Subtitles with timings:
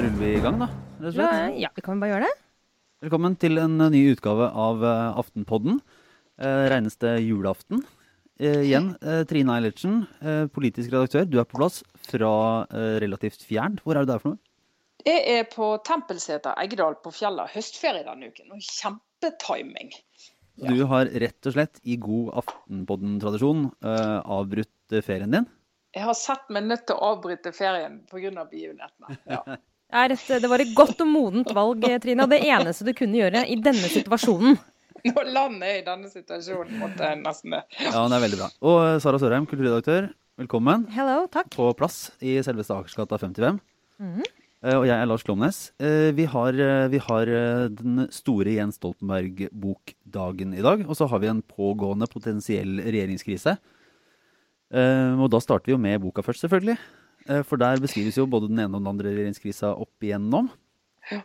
[0.00, 0.68] ruller vi i gang, da.
[1.02, 1.58] Rett og slett.
[1.60, 2.36] Ja, vi kan bare gjøre det.
[3.02, 5.80] Velkommen til en eh, ny utgave av eh, Aftenpodden.
[6.40, 7.82] Eh, det julaften.
[8.40, 11.26] Eh, igjen, eh, Trine Eilertsen, eh, politisk redaktør.
[11.28, 12.32] Du er på plass fra
[12.70, 13.82] eh, relativt fjernt.
[13.84, 14.40] Hvor er du der for noe?
[15.04, 17.50] Jeg er på Tempelseter Eggedal på fjellet.
[17.52, 18.52] Høstferie denne uken.
[18.54, 19.90] Og kjempetiming.
[20.62, 25.50] Du har rett og slett i god Aftenpodden-tradisjon eh, avbrutt eh, ferien din.
[25.92, 28.46] Jeg har sett meg nødt til å avbryte ferien pga.
[28.46, 29.18] begivenhetene.
[29.28, 29.42] Ja.
[29.92, 32.24] Er et, det var et godt og modent valg, Trine.
[32.24, 34.56] Og det eneste du kunne gjøre i denne situasjonen.
[35.04, 37.62] Nå lander jeg i denne situasjonen, måtte jeg nesten det.
[37.82, 38.48] Ja, det er veldig bra.
[38.70, 40.06] Og eh, Sara Sørheim, kulturredaktør.
[40.40, 40.86] Velkommen.
[40.94, 41.50] Hello, takk.
[41.52, 43.58] På plass i selveste Akersgata 55.
[44.00, 45.58] Eh, Og jeg er Lars Klomnes.
[45.82, 50.86] Eh, Vi har, eh, vi har eh, den store Jens Stoltenberg-bokdagen i dag.
[50.88, 53.58] Og så har vi en pågående potensiell regjeringskrise.
[54.72, 56.78] Eh, Og da starter vi jo med boka først, selvfølgelig.
[57.28, 60.50] Eh, For der beskrives jo både den ene og den andre regjeringskrisa opp igjennom.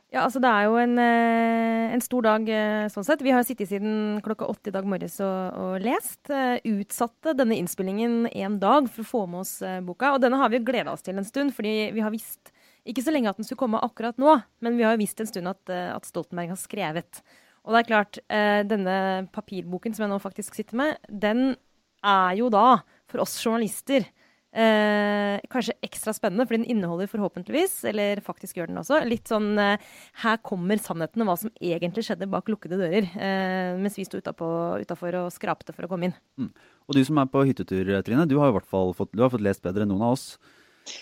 [0.09, 3.21] Ja, altså Det er jo en, eh, en stor dag eh, sånn sett.
[3.21, 6.31] Vi har sittet siden klokka åtte i dag morges og, og lest.
[6.65, 10.15] Utsatte denne innspillingen en dag for å få med oss boka.
[10.15, 12.53] Og denne har vi jo gleda oss til en stund, fordi vi har visst
[12.87, 15.27] ikke så lenge at den skulle komme akkurat nå, men vi har jo visst en
[15.27, 17.21] stund at, at Stoltenberg har skrevet.
[17.67, 21.57] Og det er klart, eh, denne papirboken som jeg nå faktisk sitter med, den
[21.99, 22.79] er jo da,
[23.11, 24.07] for oss journalister,
[24.57, 29.53] eh, kanskje ekstra spennende, fordi den inneholder forhåpentligvis, eller faktisk gjør den også, litt sånn
[29.61, 29.85] eh,
[30.23, 34.19] Her kommer sannheten om hva som egentlig skjedde bak lukkede dører, eh, mens vi sto
[34.19, 36.51] utafor og skrapte for å komme inn.
[36.87, 39.33] Og du som er på hyttetur, Trine, du har i hvert fall fått, du har
[39.33, 40.29] fått lest bedre enn noen av oss.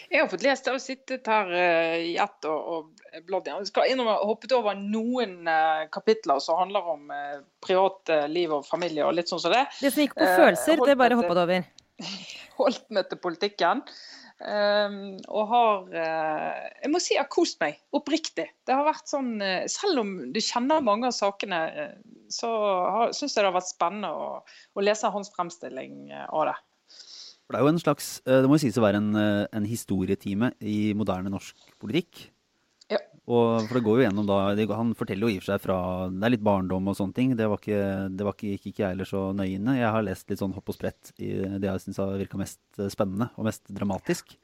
[0.10, 3.64] Jeg har fått lest det og sittet her eh, i ett og, og bladd igjen.
[3.64, 7.08] Jeg skal innrømme hoppet over noen eh, kapitler som handler om
[7.66, 9.66] privatliv privat eh, og familie og litt sånn som det.
[9.82, 11.68] Det som gikk på følelser, det bare hoppa du over.
[12.60, 13.84] Holdt meg til politikken.
[14.36, 18.50] Um, og har uh, Jeg må si jeg har kost meg, oppriktig.
[18.68, 22.52] Det har vært sånn, uh, Selv om du kjenner mange av sakene, uh, så
[23.16, 26.58] syns jeg det har vært spennende å, å lese hans fremstilling av det.
[27.46, 29.12] For det er jo en slags, det må jo sies å være en,
[29.54, 32.24] en historietime i moderne norsk politikk.
[33.26, 35.62] Og for det går jo gjennom da, det, Han forteller jo i og for seg
[35.64, 35.78] fra
[36.14, 37.32] Det er litt barndom og sånne ting.
[37.38, 39.80] Det var ikke, det var ikke, gikk ikke jeg heller så nøye inn i.
[39.80, 42.62] Jeg har lest litt sånn hopp og sprett i det jeg syns har virka mest
[42.78, 44.36] eh, spennende og mest dramatisk.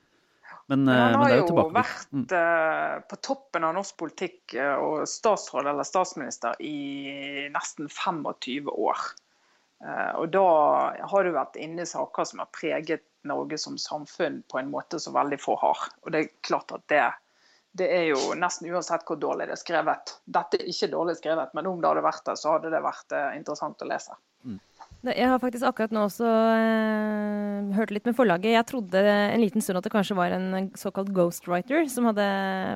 [0.72, 2.26] Men, Men eh, han men har er jo jo vært Mm.
[2.38, 8.98] eh, på toppen av norsk politikk eh, og statsråd eller statsminister i nesten 25 år.
[9.86, 10.46] Eh, og da
[11.12, 15.00] har du vært inne i saker som har preget Norge som samfunn på en måte
[15.00, 15.86] som veldig få har.
[16.02, 17.04] Og det er klart at det,
[17.78, 20.16] det er jo nesten uansett hvor dårlig det er skrevet.
[20.28, 23.16] Dette er ikke dårlig skrevet, men om det hadde vært det, så hadde det vært
[23.16, 24.18] eh, interessant å lese.
[25.02, 26.28] Det- Jeg har faktisk akkurat nå også
[26.82, 28.52] eh, hørt litt med forlaget.
[28.54, 32.26] Jeg trodde en liten stund at det kanskje var en såkalt ghostwriter som hadde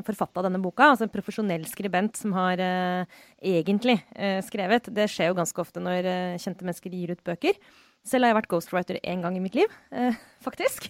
[0.07, 0.91] forfatta denne boka.
[0.93, 3.05] Altså en profesjonell skribent som har eh,
[3.43, 4.89] egentlig eh, skrevet.
[4.95, 7.59] Det skjer jo ganske ofte når eh, kjente mennesker gir ut bøker.
[8.05, 10.13] Selv har jeg vært ghostwriter én gang i mitt liv, eh,
[10.47, 10.89] faktisk.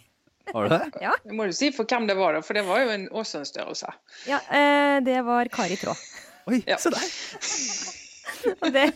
[0.54, 0.92] Har du det?
[1.02, 3.08] Ja, Det må du si for hvem det var, da, for det var jo en,
[3.10, 3.94] også en størrelse.
[4.30, 5.96] ja eh, det var Kari Traa.
[6.48, 6.78] Oi, Ja.
[6.78, 8.02] se der!
[8.62, 8.88] Og det,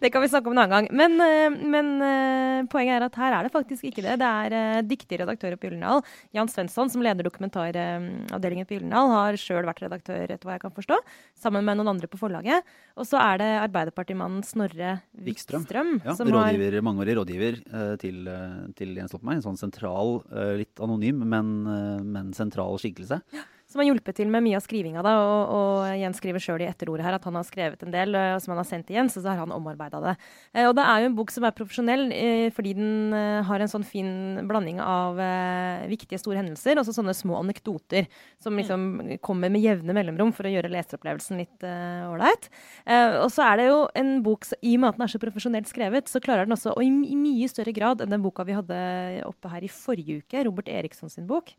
[0.00, 0.90] det kan vi snakke om en annen gang.
[0.94, 4.18] Men, eh, men eh, poenget er at her er det faktisk ikke det.
[4.20, 6.02] Det er dyktige redaktører redaktør på Gyldendal,
[6.36, 10.74] Jan Svensson, som leder dokumentaravdelingen på Gyldendal, har sjøl vært redaktør, etter hva jeg kan
[10.74, 10.98] forstå,
[11.40, 12.66] sammen med noen andre på forlaget.
[12.96, 15.64] Og så er det Arbeiderpartimannen Snorre Wikstrøm.
[15.64, 19.40] Wikstrøm, Ja, som har mangeårig rådgiver eh, til, eh, til Jens Stoltenberg.
[19.40, 23.22] En sånn sentral, eh, litt anonym, men, eh, men sentral skikkelse.
[23.70, 25.02] Som har hjulpet til med mye av skrivinga.
[25.06, 28.16] da, og, og Jens skriver sjøl i etterordet her at han har skrevet en del
[28.18, 30.14] eh, som han har sendt til Jens, og så har han omarbeida det.
[30.54, 33.62] Eh, og det er jo en bok som er profesjonell eh, fordi den eh, har
[33.62, 34.10] en sånn fin
[34.48, 38.08] blanding av eh, viktige, store hendelser og så sånne små anekdoter
[38.42, 38.88] som liksom
[39.24, 41.66] kommer med jevne mellomrom for å gjøre leseropplevelsen litt
[42.10, 42.50] ålreit.
[42.86, 45.14] Eh, og så er det jo en bok, så, i og med at den er
[45.14, 48.24] så profesjonelt skrevet, så klarer den også, og i, i mye større grad enn den
[48.24, 48.80] boka vi hadde
[49.28, 51.54] oppe her i forrige uke, Robert Eriksson sin bok,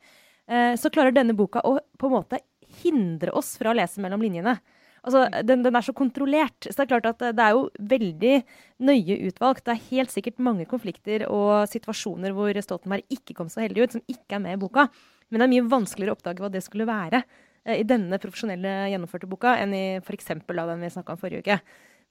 [0.51, 2.41] så klarer denne boka å på en måte
[2.81, 4.57] hindre oss fra å lese mellom linjene.
[5.01, 6.67] Altså, den, den er så kontrollert.
[6.67, 7.63] Så det er klart at det er jo
[7.93, 8.33] veldig
[8.85, 9.63] nøye utvalgt.
[9.65, 13.95] Det er helt sikkert mange konflikter og situasjoner hvor Stoltenberg ikke kom så heldig ut,
[13.97, 14.87] som ikke er med i boka.
[15.31, 18.91] Men det er mye vanskeligere å oppdage hva det skulle være eh, i denne profesjonelle
[18.91, 20.35] gjennomførte boka enn i f.eks.
[20.35, 21.57] den vi snakka om forrige uke.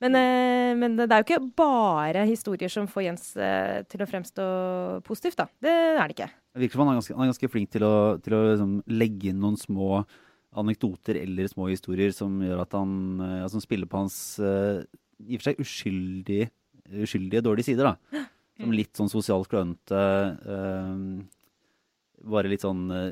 [0.01, 4.09] Men, eh, men det er jo ikke bare historier som får Jens eh, til å
[4.09, 4.47] fremstå
[5.05, 5.47] positivt, da.
[5.61, 6.31] Det er det ikke.
[6.55, 7.95] Det virker som han er ganske, han er ganske flink til å,
[8.25, 10.03] til å liksom legge inn noen små
[10.61, 12.95] anekdoter eller små historier som gjør at han
[13.27, 14.81] eh, ja, som spiller på hans eh,
[15.21, 16.49] i og for seg uskyldige,
[17.05, 17.93] uskyldige dårlige sider.
[17.93, 18.25] da.
[18.61, 20.01] Som litt sånn sosialt klønete
[22.21, 23.11] bare litt sånn uh,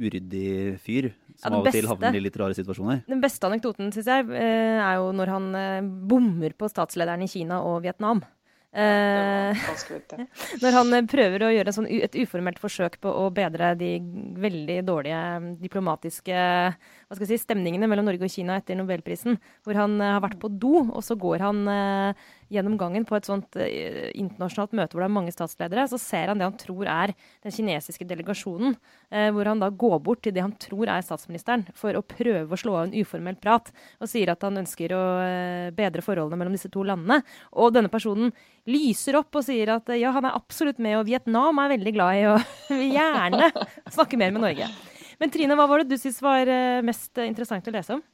[0.00, 3.04] uryddig fyr som Ja, av og til havner i litt rare situasjoner.
[3.08, 7.30] Den beste anekdoten, syns jeg, eh, er jo når han eh, bommer på statslederen i
[7.30, 8.24] Kina og Vietnam.
[8.24, 8.34] Var.
[10.62, 13.94] Når han prøver å gjøre sånn, et uformelt forsøk på å bedre de
[14.38, 15.22] veldig dårlige
[15.62, 16.42] diplomatiske
[17.08, 20.20] hva skal jeg si, stemningene mellom Norge og Kina etter nobelprisen, hvor han eh, har
[20.20, 24.74] vært på do, og så går han eh, gjennom gangen på et sånt eh, internasjonalt
[24.76, 27.14] møte hvor det er mange statsledere, så ser han det han tror er
[27.46, 28.76] den kinesiske delegasjonen,
[29.32, 32.60] hvor han da går bort til det han tror er statsministeren, for å prøve å
[32.60, 33.70] slå av en uformell prat,
[34.02, 35.02] og sier at han ønsker å
[35.76, 37.22] bedre forholdene mellom disse to landene.
[37.56, 38.34] Og denne personen
[38.68, 42.20] lyser opp og sier at ja, han er absolutt med, og Vietnam er veldig glad
[42.20, 42.36] i å
[42.98, 43.50] gjerne
[43.96, 44.70] snakke mer med Norge.
[45.18, 48.04] Men Trine, hva var det du syntes var eh, mest interessant å lese om?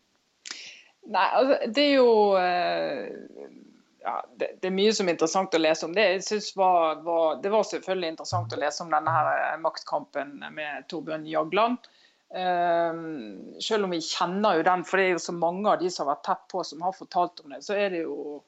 [1.04, 3.48] Nei, altså, det er jo eh,
[4.04, 5.92] ja, det, det er mye som er interessant å lese om.
[5.96, 6.06] Det,
[6.56, 11.28] var, var, det var selvfølgelig interessant å lese om denne her eh, maktkampen med Torbjørn
[11.28, 11.90] Jagland.
[12.34, 13.04] Eh,
[13.64, 16.06] selv om vi kjenner jo den, for det er jo så mange av de som
[16.06, 18.42] har vært tett på som har fortalt om det, så er det jo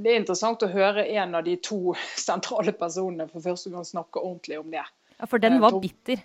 [0.00, 1.92] det er interessant å høre en av de to
[2.28, 4.86] sentrale personene for første gang snakke ordentlig om det.
[5.18, 6.24] Ja, For den var bitter.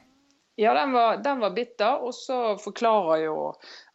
[0.55, 3.37] Ja, den var, den var bitter, og så forklarer jo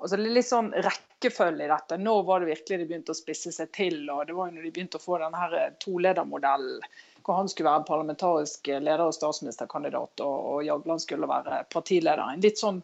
[0.02, 1.98] altså Litt sånn rekkefølge i dette.
[2.02, 4.00] Når var det virkelig de begynte å spisse seg til?
[4.10, 6.82] og Det var jo når de begynte å få denne her toledermodellen,
[7.22, 12.24] hvor han skulle være parlamentarisk leder og statsministerkandidat, og, og Jagland skulle være partileder.
[12.32, 12.82] En litt sånn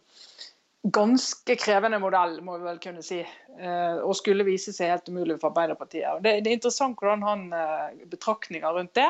[0.95, 3.19] ganske krevende modell, må vi vel kunne si.
[3.59, 6.11] eh, Og skulle vise seg helt umulig for Arbeiderpartiet.
[6.13, 9.09] Og Det, det er interessant hvordan han eh, betraktninger rundt det.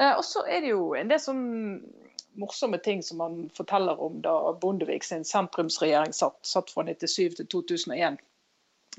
[0.00, 1.44] Eh, Og så er det jo en del sånn
[2.34, 7.46] morsomme ting som han forteller om da Bondevik sin sentrumsregjering satt, satt fra 97 til
[7.46, 8.18] 2001.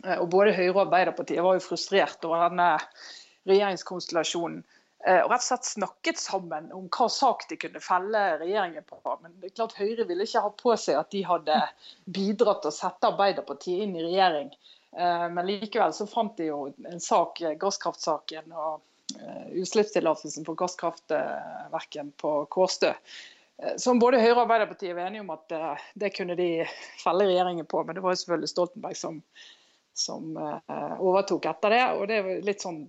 [0.04, 2.70] Eh, Og både Høyre og Arbeiderpartiet var jo frustrert over denne
[3.50, 4.64] regjeringskonstellasjonen.
[5.06, 9.02] eh, Og rett og slett snakket sammen om hva sak de kunne felle regjeringen på.
[9.22, 11.58] Men det er klart Høyre ville ikke ha på seg at de hadde
[12.06, 14.54] bidratt til å sette Arbeiderpartiet inn i regjering.
[14.96, 18.82] Eh, Men likevel så fant de jo en sak, gasskraftsaken og
[19.54, 22.94] utslippstillatelsen for gasskraftverken på Kårstø.
[23.62, 26.50] Eh, Som både Høyre og Arbeiderpartiet var enige om at eh, det kunne de
[27.02, 29.22] felle regjeringen på, men det var jo selvfølgelig Stoltenberg som,
[29.98, 31.84] som eh, overtok etter det.
[31.98, 32.86] Og det er litt sånn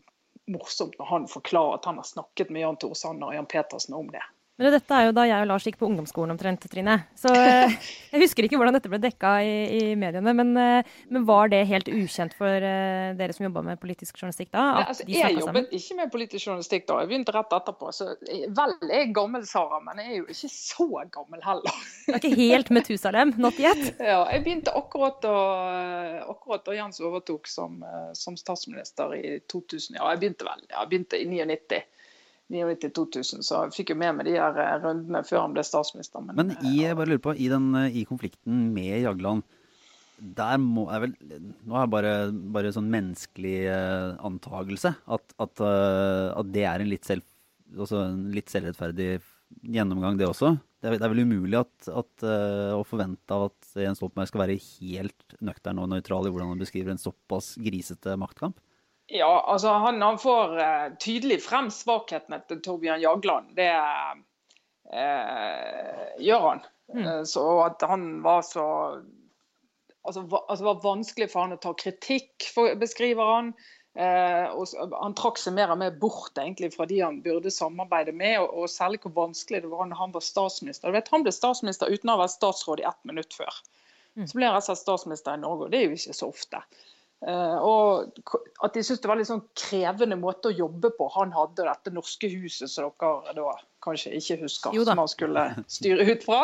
[0.51, 3.97] morsomt når han forklarer at han har snakket med Jan Tore Sanner og Jan Petersen
[3.97, 4.25] om det.
[4.55, 6.95] Men dette er jo da jeg og Lars gikk på ungdomsskolen omtrent, Trine.
[7.19, 7.73] Så eh,
[8.13, 10.31] jeg husker ikke hvordan dette ble dekka i, i mediene.
[10.39, 14.53] Men, eh, men var det helt ukjent for eh, dere som jobba med politisk journalistikk
[14.55, 14.67] da?
[14.79, 15.67] Nei, altså, jeg snakka sammen?
[15.67, 17.91] jobbet ikke med politisk journalistikk da, jeg begynte rett etterpå.
[17.97, 18.07] Så
[18.61, 20.87] vel, jeg er gammel, Sara, men jeg er jo ikke så
[21.19, 21.83] gammel heller.
[22.05, 23.83] Det er ikke helt Metusalem, not yet.
[24.15, 27.81] Ja, jeg begynte akkurat da, Jens overtok som,
[28.15, 29.97] som statsminister i 2000.
[29.99, 31.83] Ja, jeg begynte vel jeg begynte i 99.
[32.55, 36.25] 99-2000, så jeg fikk jo med meg de her eh, rundene før han ble statsminister.
[36.25, 39.45] Men, Men i, jeg bare lurer på, i, den, eh, i konflikten med Jagland,
[40.15, 41.15] der må jeg vel
[41.67, 42.13] Nå er det bare,
[42.55, 43.57] bare sånn menneskelig
[44.23, 47.25] antakelse antagelse at, at, eh, at det er en litt, selv,
[47.77, 49.19] også en litt selvrettferdig
[49.75, 50.55] gjennomgang, det også.
[50.81, 54.31] Det er, det er vel umulig at, at, eh, å forvente av at Jens Stoltenberg
[54.31, 58.59] skal være helt nøktern og nøytral i hvordan han beskriver en såpass grisete maktkamp?
[59.13, 63.51] Ja, altså han, han får uh, tydelig frem svakhetene til Torbjørn Jagland.
[63.59, 64.15] Det uh,
[66.25, 66.65] gjør han.
[66.93, 68.65] Eh, så at han var så
[70.03, 73.53] altså, va, altså, var vanskelig for han å ta kritikk, for, beskriver han.
[73.95, 78.15] Eh, og han trakk seg mer og mer bort egentlig fra de han burde samarbeide
[78.17, 80.91] med, og, og særlig hvor vanskelig det var når han var statsminister.
[80.91, 83.63] Du vet, Han ble statsminister uten å ha vært statsråd i ett minutt før.
[84.15, 86.29] Så ble han rett og slett statsminister i Norge, og det er jo ikke så
[86.31, 86.61] ofte.
[87.25, 88.19] Eh, og
[88.65, 91.09] at de syntes det var litt sånn krevende måte å jobbe på.
[91.17, 93.55] Han hadde dette norske huset som dere da
[93.85, 95.45] kanskje ikke husker, som han skulle
[95.77, 96.43] styre ut fra.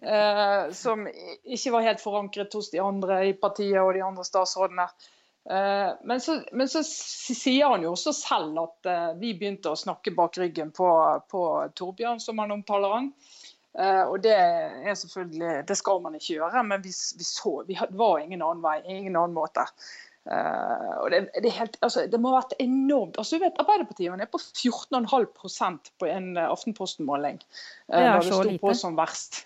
[0.00, 4.88] eh, som ikke var helt forankret hos de andre i partiet og de andre statsrådene.
[5.50, 9.80] Eh, men, så, men så sier han jo også selv at eh, vi begynte å
[9.80, 10.88] snakke bak ryggen på,
[11.28, 11.42] på
[11.76, 13.10] Torbjørn, som han omtaler han.
[13.74, 17.74] Eh, og det er selvfølgelig, det skal man ikke gjøre, men vi, vi så, vi,
[17.78, 19.66] had- var ingen annen vei, ingen annen måte.
[20.24, 23.18] Uh, og det, det, helt, altså, det må ha vært enormt.
[23.20, 27.42] altså du vet Arbeiderpartiet er på 14,5 på en eh, Aftenposten-måling.
[27.92, 29.42] Uh, er det sto på som verst.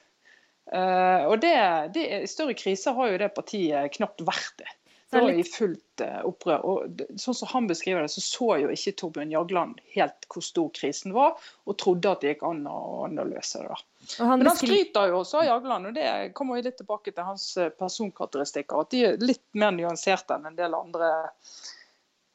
[0.70, 1.56] Uh, og det,
[1.96, 4.70] det, I større kriser har jo det partiet knapt vært det.
[5.10, 6.64] Så Det var i fullt eh, opprør.
[6.68, 10.66] og Sånn som han beskriver det, så så jo ikke Torbjørn Jagland helt hvor stor
[10.76, 13.70] krisen var, og trodde at det gikk an å, løse det.
[13.72, 13.78] da.
[14.18, 17.24] Han Men han skryter jo også av Jagland, og det kommer jo litt tilbake til
[17.24, 18.84] hans eh, personkarakteristikker.
[18.84, 21.10] At de er litt mer nyanserte enn en del andre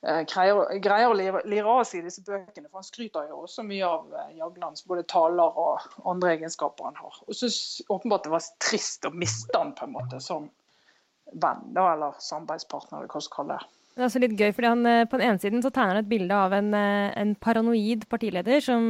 [0.04, 2.72] greier, greier å lire, lire av seg i disse bøkene.
[2.72, 7.22] For han skryter jo også mye av Jaglands både taler og andre egenskaper han har.
[7.30, 10.50] Og syns åpenbart det var trist å miste han på en måte som
[11.32, 13.72] venn, da, eller samarbeidspartner, eller hva skal kalle det.
[13.94, 16.10] Det er også litt gøy, fordi han, På den ene siden så tegner han et
[16.10, 18.88] bilde av en, en paranoid partileder som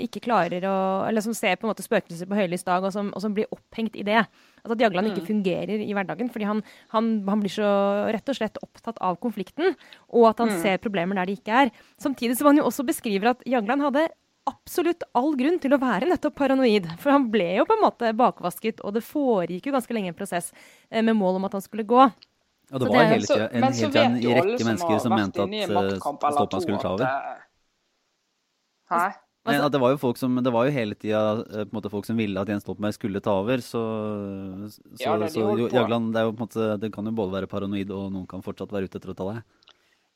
[0.00, 3.10] ikke klarer å Eller som ser på en måte spøkelser på høylys dag, og som,
[3.12, 4.22] og som blir opphengt i det.
[4.62, 5.28] Altså At Jagland ikke mm.
[5.28, 6.32] fungerer i hverdagen.
[6.32, 6.64] Fordi han,
[6.94, 7.68] han, han, blir så
[8.16, 9.76] rett og slett opptatt av konflikten,
[10.08, 10.60] og at han mm.
[10.64, 11.74] ser problemer der de ikke er.
[12.00, 14.08] Samtidig som han jo også beskriver at Jagland hadde
[14.46, 16.86] absolutt all grunn til å være nettopp paranoid.
[17.02, 20.18] For han ble jo på en måte bakvasket, og det foregikk jo ganske lenge en
[20.18, 22.08] prosess eh, med mål om at han skulle gå.
[22.70, 26.00] Ja, det var det, hele tida en, helt en rekke mennesker som mente at uh,
[26.02, 27.36] Stoltenberg skulle ta over.
[28.90, 29.04] Hæ?
[29.46, 31.20] Nei, det var jo folk som, det var jo hele tida
[31.62, 33.62] eh, folk som ville at Jens Stoltenberg skulle ta over.
[33.62, 33.82] Så,
[34.72, 37.36] så, ja, det, så Jagland, det, er jo, på en måte, det kan jo både
[37.36, 39.55] være paranoid, og noen kan fortsatt være ute etter å ta deg.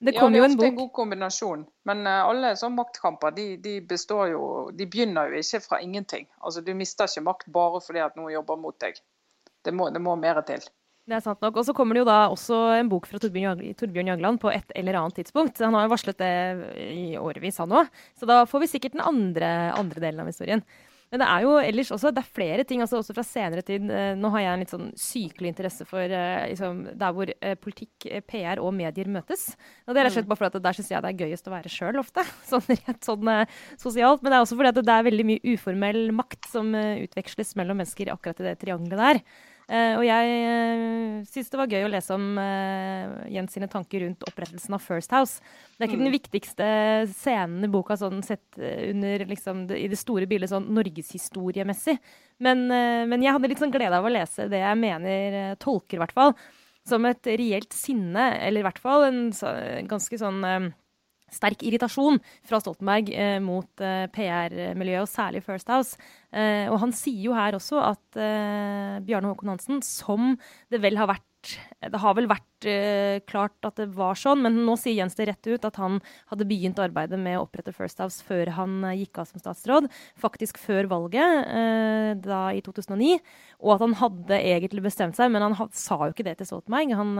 [0.01, 1.65] Det kom ja, det er ofte en, en god kombinasjon.
[1.89, 4.43] Men uh, alle sånne maktkamper de, de, består jo
[4.73, 6.25] De begynner jo ikke fra ingenting.
[6.41, 9.01] Altså Du mister ikke makt bare fordi at noen jobber mot deg.
[9.61, 10.65] Det må, det må mer til.
[11.11, 11.59] Det er sant nok.
[11.59, 15.01] Og så kommer det jo da også en bok fra Torbjørn Jagland på et eller
[15.01, 15.61] annet tidspunkt.
[15.61, 16.35] Han har jo varslet det
[16.95, 17.91] i årevis, han òg.
[18.17, 20.65] Så da får vi sikkert den andre, andre delen av historien.
[21.11, 23.89] Men det er jo ellers også det er flere ting, altså også fra senere tid.
[23.91, 27.57] Eh, nå har jeg en litt sånn sykelig interesse for eh, liksom, der hvor eh,
[27.59, 29.49] politikk, PR og medier møtes.
[29.89, 30.33] Og det er rett og slett mm.
[30.33, 32.27] bare fordi der syns jeg det er gøyest å være sjøl ofte.
[32.51, 33.33] Sånn rett sånn
[33.81, 34.23] sosialt.
[34.23, 37.83] Men det er også fordi at det er veldig mye uformell makt som utveksles mellom
[37.83, 39.25] mennesker akkurat i det triangelet der.
[39.71, 44.03] Uh, og jeg uh, syns det var gøy å lese om uh, Jens sine tanker
[44.03, 45.45] rundt opprettelsen av First House.
[45.77, 46.07] Det er ikke mm.
[46.09, 46.71] den viktigste
[47.13, 51.95] scenen i boka sånn sett under liksom, det, i det store bildet sånn norgeshistoriemessig.
[52.43, 56.03] Men, men, jeg hadde litt sånn glede av å lese det jeg mener tolker, i
[56.03, 56.35] hvert fall,
[56.89, 59.53] som et reelt sinne, eller i hvert fall en så,
[59.87, 60.41] ganske sånn
[61.35, 65.99] sterk irritasjon fra Stoltenberg eh, mot eh, PR-miljøet, og særlig First House.
[66.33, 70.35] Eh, og han sier jo her også at eh, Bjarne Håkon Hansen, som
[70.73, 71.27] det vel har vært
[71.81, 75.31] det har vel vært uh, klart at det var sånn, men nå sier Jens det
[75.31, 75.99] rett ut at han
[76.33, 79.89] hadde begynt arbeidet med å opprette First House før han uh, gikk av som statsråd.
[80.21, 83.21] Faktisk før valget, uh, da i 2009.
[83.65, 86.93] Og at han hadde egentlig bestemt seg, men han sa jo ikke det til Stoltenberg.
[87.01, 87.17] Han,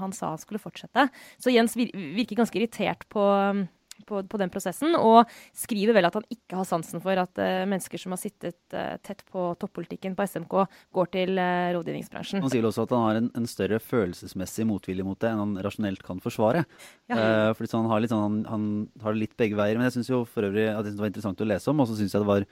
[0.00, 1.08] han sa han skulle fortsette.
[1.42, 3.66] Så Jens vir virker ganske irritert på um,
[4.06, 7.64] på, på, den prosessen, og skriver vel at han ikke har sansen for at uh,
[7.68, 10.58] mennesker som har sittet uh, tett på toppolitikken på SMK,
[10.96, 12.44] går til uh, rådgivningsbransjen.
[12.44, 15.58] Han sier også at han har en, en, større følelsesmessig motvilje mot det enn han
[15.64, 16.64] rasjonelt kan forsvare.
[17.06, 17.52] Ja.
[17.54, 19.78] fordi han har, sånn, han, han, har det litt begge veier.
[19.78, 21.98] Men jeg syns jo for øvrig at det var interessant å lese om, og så
[21.98, 22.46] syns jeg det var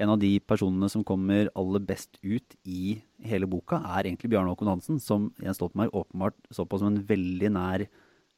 [0.00, 4.52] en av de personene som kommer aller best ut i hele boka, er egentlig Bjarne
[4.52, 7.84] Håkon Hansen, som Jens Stoltenberg åpenbart så på som en veldig nær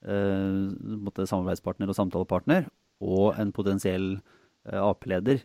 [0.04, 2.68] eh, samarbeidspartner og samtalepartner,
[3.02, 5.42] og en potensiell eh, Ap-leder.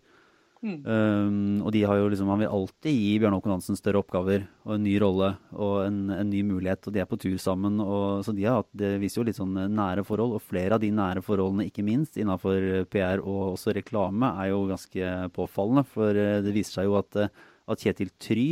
[0.58, 0.78] Mm.
[0.90, 4.48] Um, og de har jo liksom, han vil alltid gi Bjørn Håkon Hansen større oppgaver
[4.66, 6.88] og en ny rolle og en, en, ny mulighet.
[6.90, 7.78] Og de er på tur sammen.
[7.84, 10.34] Og, så de har hatt, det viser jo litt sånn nære forhold.
[10.38, 14.66] Og flere av de nære forholdene, ikke minst innenfor PR og også reklame, er jo
[14.72, 15.86] ganske påfallende.
[15.94, 18.50] For eh, det viser seg jo at, at Kjetil Try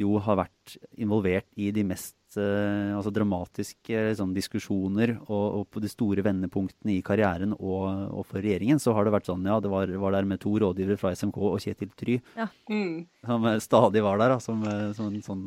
[0.00, 5.90] jo har vært involvert i de mest altså dramatiske liksom, diskusjoner og, og, på de
[5.90, 9.72] store vendepunktene i karrieren og, og, for regjeringen, så har det vært sånn ja, det
[9.72, 12.48] var, var der med to rådgivere fra SMK og Kjetil Try, ja.
[12.70, 12.94] mm.
[13.26, 14.64] som uh, stadig var der da, som,
[14.96, 15.44] som en sånn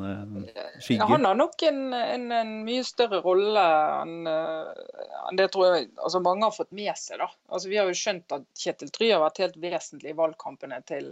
[0.81, 1.01] skygge.
[1.01, 3.63] Ja, han har nok en, en, en mye større rolle
[4.01, 7.19] enn en det tror jeg altså mange har fått med seg.
[7.21, 7.27] da.
[7.51, 11.09] Altså Vi har jo skjønt at Kjetil Try har vært helt vesentlig i valgkampene til,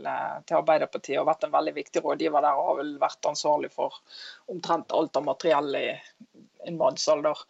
[0.47, 3.99] til Arbeiderpartiet og vært en veldig viktig rådgiver der og har vel vært ansvarlig for
[4.51, 5.87] omtrent alt av materiell i
[6.67, 7.41] en mannsalder.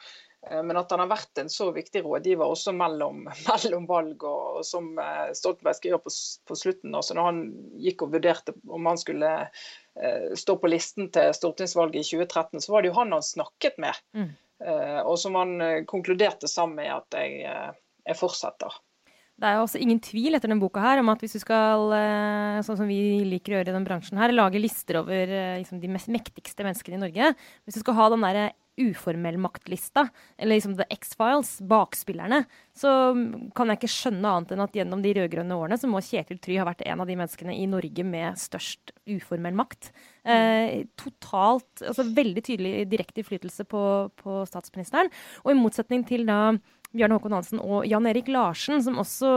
[0.50, 4.62] Eh, men at han har vært en så viktig rådgiver også mellom, mellom valg, og,
[4.62, 6.14] og som eh, Stoltenberg skriver på,
[6.48, 6.96] på, slutten.
[6.96, 7.44] Altså når han
[7.82, 12.76] gikk og vurderte om han skulle eh, stå på listen til stortingsvalget i 2013, så
[12.76, 14.04] var det jo han han snakket med.
[14.16, 14.34] Mm.
[14.64, 17.72] Eh, og som han eh, konkluderte sammen med at jeg, eh,
[18.08, 18.78] jeg fortsetter.
[19.36, 21.92] Det er jo også ingen tvil etter denne boka her om at hvis du skal,
[22.64, 25.90] sånn som vi liker å gjøre i den bransjen her, lage lister over liksom, de
[25.92, 27.34] mest mektigste menneskene i Norge
[27.66, 32.42] Hvis du skal ha den derre uformell maktlista, eller liksom The X-Files, bakspillerne,
[32.76, 32.92] så
[33.56, 36.60] kan jeg ikke skjønne annet enn at gjennom de rød-grønne årene så må Kjetil Try
[36.60, 39.92] ha vært en av de menneskene i Norge med størst uformell makt.
[40.28, 43.84] Eh, totalt, altså Veldig tydelig direkte innflytelse på,
[44.20, 45.12] på statsministeren.
[45.46, 46.56] Og i motsetning til da
[46.96, 49.30] Bjørn Håkon Hansen og Jan Erik Larsen, som også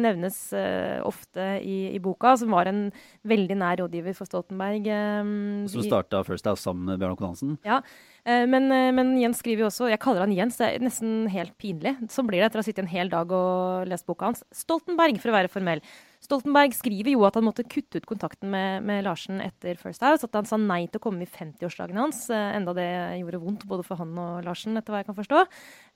[0.00, 2.84] nevnes uh, ofte i, i, boka, som var en
[3.28, 4.86] veldig nær rådgiver for Stoltenberg.
[4.86, 7.56] Um, som starta First House sammen med Bjørn Håkon Hansen?
[7.66, 10.86] Ja, uh, men, uh, men, Jens skriver jo også Jeg kaller han Jens, det er
[10.86, 11.96] nesten helt pinlig.
[12.12, 14.46] Sånn blir det etter å ha sittet en hel dag og lest boka hans.
[14.54, 15.84] Stoltenberg, for å være formell.
[16.20, 20.26] Stoltenberg skriver jo at han måtte kutte ut kontakten med, med, Larsen etter First House.
[20.26, 22.88] At han sa nei til å komme i 50-årsdagen hans, eh, enda det
[23.22, 25.40] gjorde vondt både for han og Larsen, etter hva jeg kan forstå.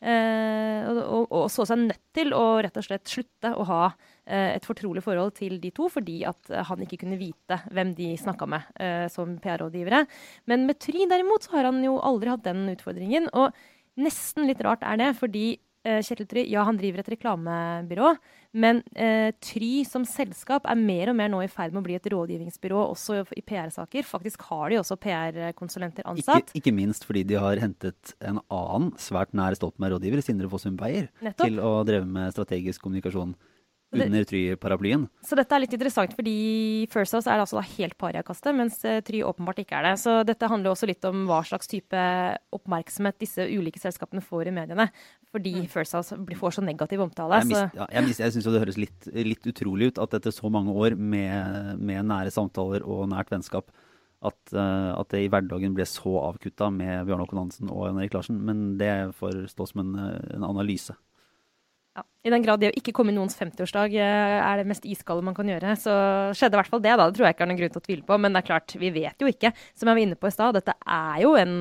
[0.01, 4.55] Eh, og, og, så seg nødt til å rett og slett slutte å ha eh,
[4.55, 8.49] et fortrolig forhold til de to, fordi at han ikke kunne vite hvem de snakka
[8.49, 10.07] med eh, som PR-rådgivere.
[10.49, 13.29] Men med Try derimot så har han jo aldri hatt den utfordringen.
[13.37, 13.53] Og
[14.01, 15.51] nesten litt rart er det, fordi
[15.85, 18.15] Eh, Kjetil Try ja, han driver et reklamebyrå,
[18.55, 21.97] men eh, Try som selskap er mer og mer nå i ferd med å bli
[21.99, 24.07] et rådgivningsbyrå også i PR-saker.
[24.07, 26.53] Faktisk har de også PR-konsulenter ansatt.
[26.53, 31.11] Ikke, ikke, minst fordi de har hentet en annen svært nær Stoltenberg-rådgiver, Sindre Fossum Beyer,
[31.41, 33.35] til å dreve med strategisk kommunikasjon
[33.95, 35.07] under Try-paraplyen.
[35.25, 36.37] Så dette er litt interessant, fordi
[36.93, 39.95] First House er altså helt pariakastet, mens eh, Try åpenbart ikke er det.
[40.03, 42.07] Så dette handler også litt om hva slags type
[42.55, 44.89] oppmerksomhet disse ulike selskapene får i mediene.
[45.35, 45.71] Fordi mm.
[45.73, 47.41] First House får så negativ omtale.
[47.43, 50.51] Jeg, mis, ja, jeg, jeg syns det høres litt, litt, utrolig ut at etter så
[50.53, 53.73] mange år med, med nære samtaler og nært vennskap,
[54.25, 57.99] at, uh, at, det i hverdagen ble så avkutta med Bjørn Håkon Hansen og Jan
[57.99, 58.39] Erik Larsen.
[58.47, 59.99] Men det får stå som en,
[60.39, 60.95] en analyse.
[61.95, 64.87] Ja, I den grad det å ikke komme i noens 50-årsdag eh, er det mest
[64.89, 65.93] iskalde man kan gjøre, så
[66.35, 66.95] skjedde i hvert fall det.
[66.99, 68.19] da, Det tror jeg ikke er noen grunn til å tvile på.
[68.23, 69.53] Men det er klart, vi vet jo ikke.
[69.75, 71.55] Som jeg var inne på i stad, dette er jo en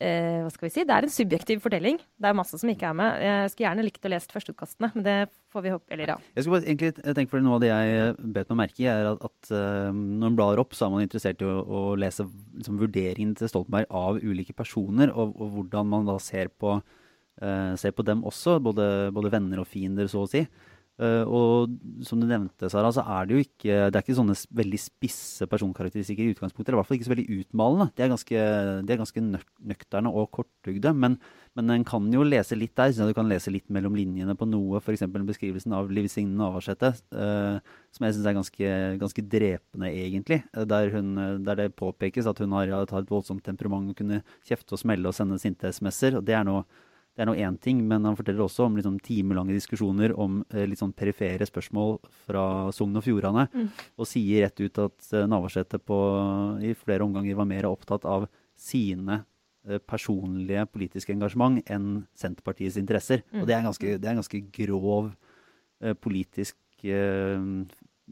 [0.00, 1.98] eh, hva skal vi si, Det er en subjektiv fortelling.
[2.20, 3.24] Det er masse som ikke er med.
[3.24, 5.16] Jeg skulle gjerne likt å lese førsteutkastene, men det
[5.52, 6.16] får vi håpe Eller ja.
[6.34, 9.10] Jeg skulle bare egentlig tenke for Noe av det jeg bet meg merke i, er
[9.12, 12.26] at, at uh, når man blar opp, så er man interessert i å, å lese
[12.26, 17.72] liksom, vurderingen til Stoltenberg av ulike personer, og, og hvordan man da ser på uh,
[17.80, 18.84] ser på dem også, både,
[19.16, 20.44] både, venner og fiender, så å si.
[21.00, 24.34] Uh, og som du nevnte, Sara, så er det jo ikke det er ikke sånne
[24.58, 26.68] veldig spisse personkarakteristikker i utgangspunktet.
[26.68, 27.86] Eller er i hvert fall ikke så veldig utmalende.
[27.96, 28.42] De er ganske,
[28.84, 30.92] de er ganske nøkterne og kortbygde.
[30.92, 31.16] Men,
[31.56, 32.92] men en kan jo lese litt der.
[32.92, 34.82] Så du kan lese litt mellom linjene på noe.
[34.82, 35.06] F.eks.
[35.30, 40.42] beskrivelsen av Liv Signe Navarsete, uh, som jeg syns er ganske, ganske, drepende, egentlig.
[40.52, 41.14] Der, hun,
[41.46, 45.08] der, det påpekes at hun har, har et voldsomt temperament og kunne kjefte og smelle
[45.08, 46.20] og sende sinte SMS-er.
[46.20, 46.66] og det er noe
[47.20, 50.64] det er nå én ting, men han forteller også om liksom timelange diskusjoner om eh,
[50.64, 53.42] litt sånn perifere spørsmål fra Sogn og Fjordane.
[53.52, 53.66] Mm.
[54.00, 55.76] Og sier rett ut at eh, Navarsete
[56.64, 58.24] i flere omganger var mer opptatt av
[58.56, 59.18] sine
[59.68, 63.20] eh, personlige politiske engasjement enn Senterpartiets interesser.
[63.34, 63.42] Mm.
[63.42, 66.56] Og det er, ganske, det er en ganske grov eh, politisk
[66.88, 67.44] eh,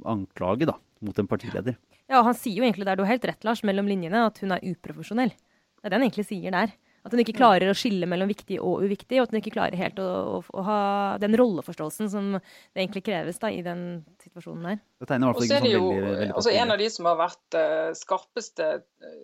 [0.05, 1.81] anklage da, mot en partileder.
[2.11, 4.44] Ja, og han sier jo egentlig der du har helt rett, Lars, mellom linjene, at
[4.44, 5.33] hun er uprofesjonell.
[5.33, 6.77] Det er det han egentlig sier der.
[7.09, 9.81] At hun ikke klarer å skille mellom viktig og uviktig, og at hun ikke klarer
[9.81, 10.81] helt å, å, å ha
[11.23, 14.83] den rolleforståelsen som det egentlig kreves da, i den situasjonen der.
[15.01, 17.16] Det tegner i hvert fall ikke sånn veldig, veldig altså En av de som har
[17.23, 19.16] vært uh, skarpeste uh,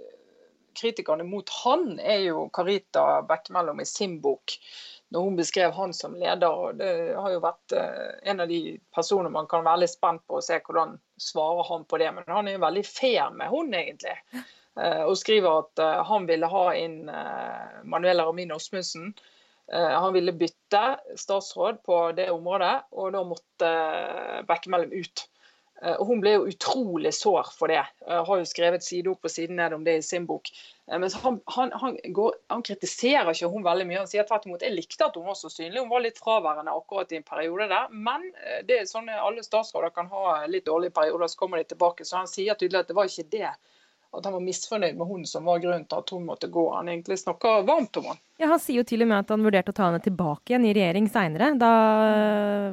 [0.80, 4.56] kritikerne mot han, er jo Carita Bekkemellom i sin bok.
[5.12, 6.48] Når hun beskrev han som leder.
[6.48, 10.24] og Det har jo vært uh, en av de personer man kan være litt spent
[10.24, 12.10] på å se hvordan svarer han på det.
[12.16, 14.16] Men han er jo veldig fair med hun, egentlig.
[14.80, 19.14] Eh, og skriver at eh, han ville ha inn Manuel Manuela Ramin Osmundsen.
[19.72, 20.80] Han ville bytte
[21.16, 23.68] statsråd på det området, og da måtte
[24.44, 25.22] Bekkemellem ut.
[25.96, 27.78] Og Hun ble jo utrolig sår for det.
[28.04, 30.50] Jeg Har jo skrevet side opp og side ned om det i sin bok.
[30.84, 34.02] Men han, han, han, går, han, kritiserer ikke hun veldig mye.
[34.02, 35.80] Han sier tvert imot jeg likte at hun var så synlig.
[35.80, 37.88] Hun var litt fraværende akkurat i en periode der.
[37.88, 38.28] Men
[38.68, 42.04] det er sånn alle statsråder kan ha litt dårlige perioder, så kommer de tilbake.
[42.04, 43.54] Så han sier tydelig at det var ikke det
[44.18, 46.64] at han var misfornøyd med hun som var grunnen til at hun måtte gå.
[46.74, 48.20] Han egentlig snakka varmt om han.
[48.40, 50.66] Ja, Han sier jo til og med at han vurderte å ta henne tilbake igjen
[50.68, 51.70] i regjering seinere, da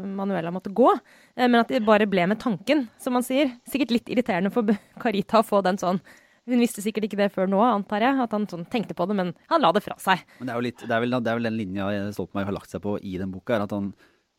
[0.06, 0.90] Manuela måtte gå.
[1.36, 3.54] Eh, men at det bare ble med tanken, som han sier.
[3.70, 6.02] Sikkert litt irriterende for Carita å få den sånn.
[6.50, 9.16] Hun visste sikkert ikke det før nå, antar jeg, at han sånn tenkte på det,
[9.18, 10.24] men han la det fra seg.
[10.40, 12.74] Men det er, litt, det er, vel, det er vel, den linja Stoltenberg har lagt
[12.74, 13.92] seg på i den boka, er at han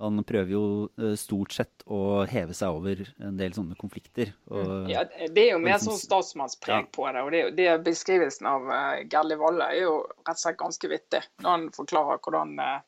[0.02, 0.64] han prøver jo
[0.98, 4.32] eh, stort sett å heve seg over en del sånne konflikter.
[4.50, 7.22] Og, ja, det er jo mer liksom sånn statsmannspreg på det.
[7.22, 11.22] og det, det Beskrivelsen av uh, Gerli Valle er jo rett og slett ganske vittig.
[11.42, 12.80] Når han forklarer hvordan uh,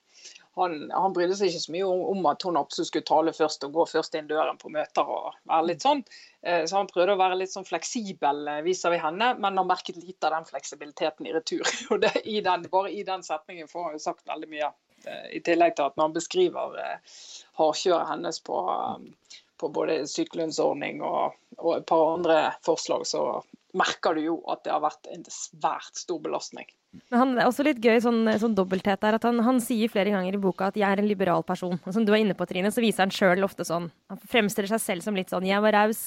[0.55, 3.67] han, han, brydde seg ikke så mye om, om, at hun absolutt skulle tale først
[3.67, 5.07] og gå først inn døren på møter.
[5.07, 6.03] og være litt sånn.
[6.47, 10.31] Uh, så han prøvde å være litt sånn fleksibel vis-à-vis henne, men har merket lite
[10.31, 11.63] av den fleksibiliteten i retur.
[11.95, 14.75] og det, i den, Bare i den setningen får han jo sagt veldig mye.
[15.07, 17.17] Eh, I tillegg til at han beskriver eh,
[17.61, 23.43] hardkjøret hennes på, eh, på både sykelønnsordning og, og, et par andre forslag, så
[23.75, 26.69] merker du jo at det har vært en svært stor belastning.
[27.11, 29.91] Men han, det er også litt gøy sånn, sånn dobbelthet der, at han, han, sier
[29.91, 31.81] flere ganger i boka at 'jeg er en liberal person'.
[31.83, 34.71] Og som du er inne på, Trine, så viser han sjøl ofte sånn Han fremstiller
[34.71, 36.05] seg selv som litt sånn 'jeg var raus,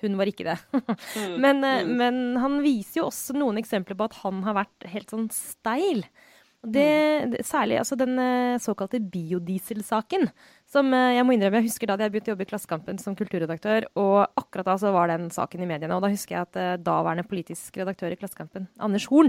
[0.00, 0.64] hun var ikke det'.
[1.20, 1.92] mm, men, mm.
[2.00, 6.06] men, han viser jo også noen eksempler på at han har vært helt sånn steil.
[6.62, 10.28] Det, det, særlig altså den uh, såkalte biodieselsaken.
[10.70, 13.90] Som jeg må innrømme, jeg husker da jeg begynte å jobbe i Klassekampen som kulturredaktør,
[14.00, 15.98] og akkurat da så var den saken i mediene.
[15.98, 19.28] Og da husker jeg at daværende politisk redaktør i Klassekampen, Anders Horn,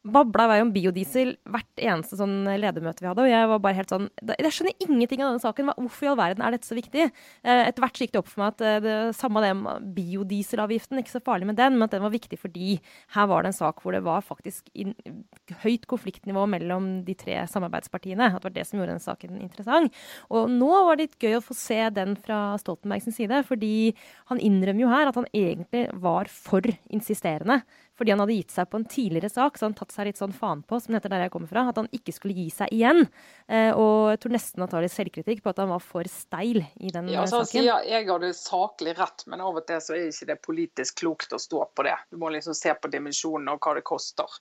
[0.00, 3.24] babla i vei om biodiesel hvert eneste sånn ledermøte vi hadde.
[3.26, 5.72] Og jeg var bare helt sånn Jeg skjønner ingenting av denne saken.
[5.76, 7.08] Hvorfor i all verden er dette så viktig?
[7.44, 11.02] Eh, etter hvert gikk det opp for meg at eh, det, samme det med biodieselavgiften,
[11.02, 12.78] ikke så farlig med den, men at den var viktig fordi
[13.16, 14.94] her var det en sak hvor det var faktisk in,
[15.66, 18.30] høyt konfliktnivå mellom de tre samarbeidspartiene.
[18.32, 20.00] At det var det som gjorde den saken interessant.
[20.32, 23.92] Og nå var det litt gøy å få se den fra Stoltenbergs side, fordi
[24.32, 27.60] han innrømmer jo her at han egentlig var for insisterende
[28.00, 30.32] fordi han hadde gitt seg på en tidligere sak, så han tatt seg litt sånn
[30.32, 32.72] faen på, som det heter der jeg kommer fra, at han ikke skulle gi seg
[32.72, 33.04] igjen.
[33.44, 36.62] Eh, og jeg tror nesten han tar litt selvkritikk på at han var for steil
[36.80, 37.68] i den ja, altså, saken.
[37.68, 41.02] Han sier jeg hadde saklig rett, men av og til så er ikke det politisk
[41.02, 41.98] klokt å stå på det.
[42.08, 44.40] Du må liksom se på dimensjonen og hva det koster.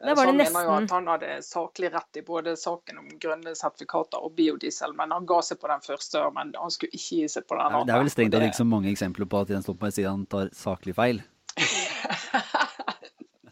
[0.00, 3.00] Det var det så han mener jo at han hadde saklig rett i både saken
[3.00, 6.96] om grønne sertifikater og biodiesel, men han ga seg på den første, men han skulle
[6.96, 7.84] ikke gi seg på den andre.
[7.88, 10.24] Det er vel strengt tatt ikke så mange eksempler på at Jens Stoltenberg sier han
[10.36, 11.24] tar saklig feil.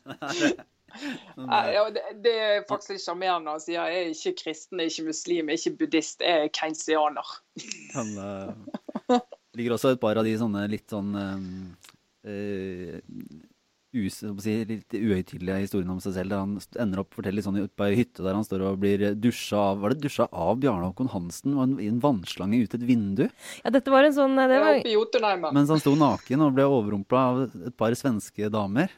[0.08, 4.88] ja, det, det, er faktisk litt sjarmerende å si at jeg er ikke kristen, jeg
[4.88, 7.34] er ikke muslim, jeg er ikke buddhist, jeg er keynesianer.
[7.96, 9.20] Han uh,
[9.58, 11.68] ligger også et par av de sånne litt sånn uh,
[13.96, 16.32] us, si, litt uhøytidelige historiene om seg selv.
[16.32, 19.60] Der han ender opp forteller sånn på ei hytte der han står og blir dusja
[19.70, 23.26] av Var det dusja av Bjarne Håkon Hansen i en vannslange ut et vindu?
[23.64, 24.80] Ja, dette var en sånn det var...
[25.56, 28.92] Mens han sto naken og ble overrumpla av et par svenske damer.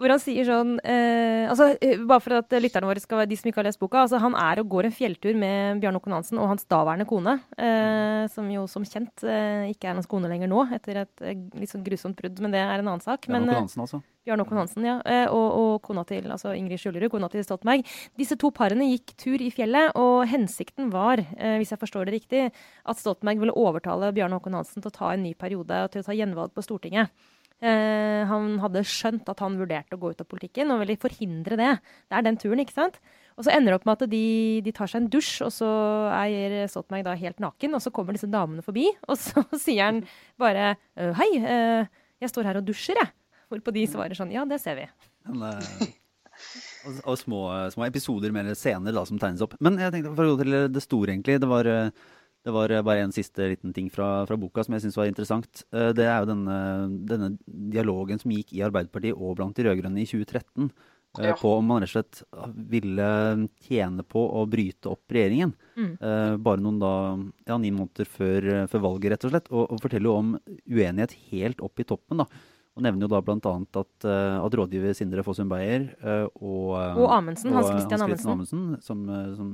[0.00, 3.38] Hvor han sier sånn eh, altså, eh, Bare for at lytterne våre skal være de
[3.38, 4.02] som ikke har lest boka.
[4.04, 7.36] altså Han er og går en fjelltur med Bjarne Håkon Hansen og hans daværende kone.
[7.56, 11.44] Eh, som jo som kjent eh, ikke er hans kone lenger nå, etter et eh,
[11.58, 12.40] litt sånn grusomt brudd.
[12.42, 13.28] Men det er en annen sak.
[13.28, 14.02] Bjarne Håkon Hansen, altså.
[14.26, 14.96] Bjarne Håkon Hansen, ja.
[15.34, 17.86] Og, og, kona til altså Ingrid Skjulerud, kona til Stoltenberg.
[18.18, 21.24] Disse to parene gikk tur i fjellet, og hensikten var,
[21.58, 25.10] hvis jeg forstår det riktig, at Stoltenberg ville overtale Bjarne Håkon Hansen til å ta
[25.14, 27.10] en ny periode og til å ta gjenvalg på Stortinget.
[27.62, 31.58] Eh, han hadde skjønt at han vurderte å gå ut av politikken, og ville forhindre
[31.60, 31.70] det.
[32.10, 32.98] Det er den turen, ikke sant?
[33.38, 34.26] Og så ender det opp med at de,
[34.66, 35.70] de tar seg en dusj, og så
[36.18, 37.78] er Stoltenberg da helt naken.
[37.78, 40.02] Og så kommer disse damene forbi, og så sier han
[40.42, 41.90] bare «Øh, Hei, øh,
[42.22, 43.14] jeg står her og dusjer, jeg.
[43.52, 44.86] Hvorpå de svarer sånn Ja, det ser vi.
[45.28, 45.42] Men,
[46.88, 47.40] og, og små,
[47.74, 49.54] små, episoder mer scener da, som tegnes opp.
[49.62, 51.38] Men jeg tenkte for å gå til det store, egentlig.
[51.42, 51.68] Det var
[52.42, 55.10] det var eh, bare en siste liten ting fra, fra boka som jeg syns var
[55.10, 55.64] interessant.
[55.74, 56.56] Eh, det er jo denne,
[57.08, 60.72] denne, dialogen som gikk i Arbeiderpartiet og blant de rød-grønne i 2013.
[61.20, 61.36] Eh, ja.
[61.38, 62.22] På om man rett og slett
[62.72, 63.08] ville
[63.68, 65.52] tjene på å bryte opp regjeringen.
[65.76, 65.92] Mm.
[66.42, 66.94] Bare noen da,
[67.46, 69.52] ja, ni måneder før, før, valget, rett og slett.
[69.52, 70.34] Og, og forteller jo om
[70.66, 72.24] uenighet helt opp i toppen.
[72.24, 72.28] da.
[72.72, 73.36] Og nevner jo da bl.a.
[73.36, 75.90] At, uh, at rådgiver Sindre Fossum Beyer
[76.40, 79.02] og, og, Amundsen, og Amundsen, Hans Christian Amundsen, Amundsen som,
[79.36, 79.50] som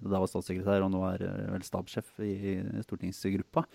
[0.00, 3.66] da var statssekretær og nå er vel stabssjef i, i stortingsgruppa,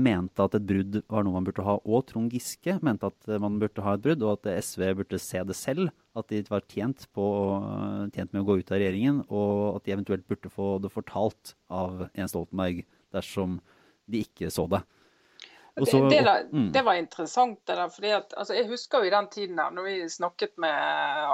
[0.00, 1.76] mente at et brudd var noe man burde ha.
[1.84, 5.42] Og Trond Giske mente at man burde ha et brudd, og at SV burde se
[5.48, 5.90] det selv.
[6.16, 7.26] At de var tjent, på,
[8.14, 11.52] tjent med å gå ut av regjeringen, og at de eventuelt burde få det fortalt
[11.68, 12.84] av Jens Stoltenberg
[13.16, 13.58] dersom
[14.08, 14.80] de ikke så det.
[15.84, 16.72] Så, det, det, mm.
[16.72, 17.58] det, var interessant.
[17.66, 20.54] det der, fordi at, altså, Jeg husker jo i den tiden her, når vi snakket
[20.56, 20.72] med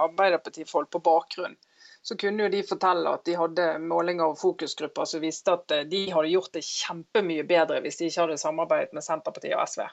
[0.03, 1.55] Arbeiderpartifolk på bakgrunn,
[2.03, 5.85] så kunne jo de fortelle at de hadde målinger og fokusgrupper som viste at eh,
[5.87, 9.85] de hadde gjort det kjempemye bedre hvis de ikke hadde samarbeidet med Senterpartiet og SV.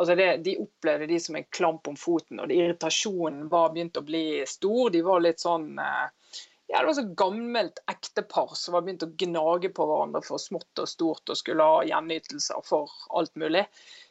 [0.00, 4.06] Altså det, De opplevde de som en klamp om foten, og irritasjonen var begynt å
[4.06, 4.88] bli stor.
[4.94, 6.06] De var litt sånn eh,
[6.70, 10.78] ja, det var så gammelt ektepar som var begynt å gnage på hverandre for smått
[10.78, 13.64] og stort og skulle ha gjenytelser for alt mulig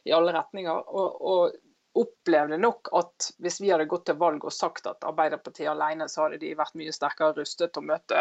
[0.04, 0.82] i alle retninger.
[0.92, 5.72] Og, og opplevde nok at hvis vi hadde gått til valg og sagt at Arbeiderpartiet
[5.72, 8.20] alene, så hadde de vært mye sterkere rustet til å møte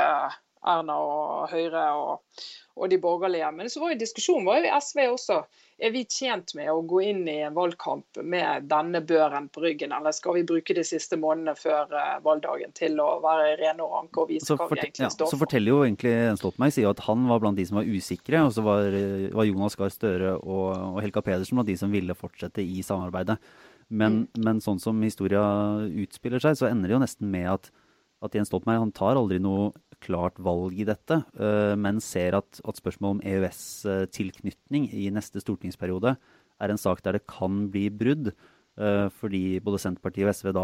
[0.68, 2.44] Erna og Høyre og,
[2.76, 3.50] og de borgerlige.
[3.56, 5.38] Men så var jo diskusjonen var jo i SV også.
[5.80, 9.94] Er vi tjent med å gå inn i en valgkamp med denne børen på ryggen,
[9.96, 13.94] eller skal vi bruke de siste månedene før uh, valgdagen til å være rene og
[13.96, 15.38] ranke og vise hva vi egentlig ja, står for?
[15.38, 18.52] Så forteller jo egentlig Stoltenberg sier at han var blant de som var usikre, og
[18.58, 19.00] så var,
[19.40, 23.40] var Jonas Gahr Støre og, og, Helga Pedersen blant de som ville fortsette i samarbeidet.
[23.88, 24.44] Men, mm.
[24.46, 25.42] men sånn som historia
[25.88, 27.72] utspiller seg, så ender det jo nesten med at,
[28.20, 29.72] at Jens Stoltenberg han tar aldri noe
[30.04, 36.16] klart valg i dette, eh, men ser at, at spørsmålet om EØS-tilknytning i neste stortingsperiode
[36.60, 38.34] er en sak der det kan bli brudd.
[38.80, 40.62] Uh, fordi både Senterpartiet og SV da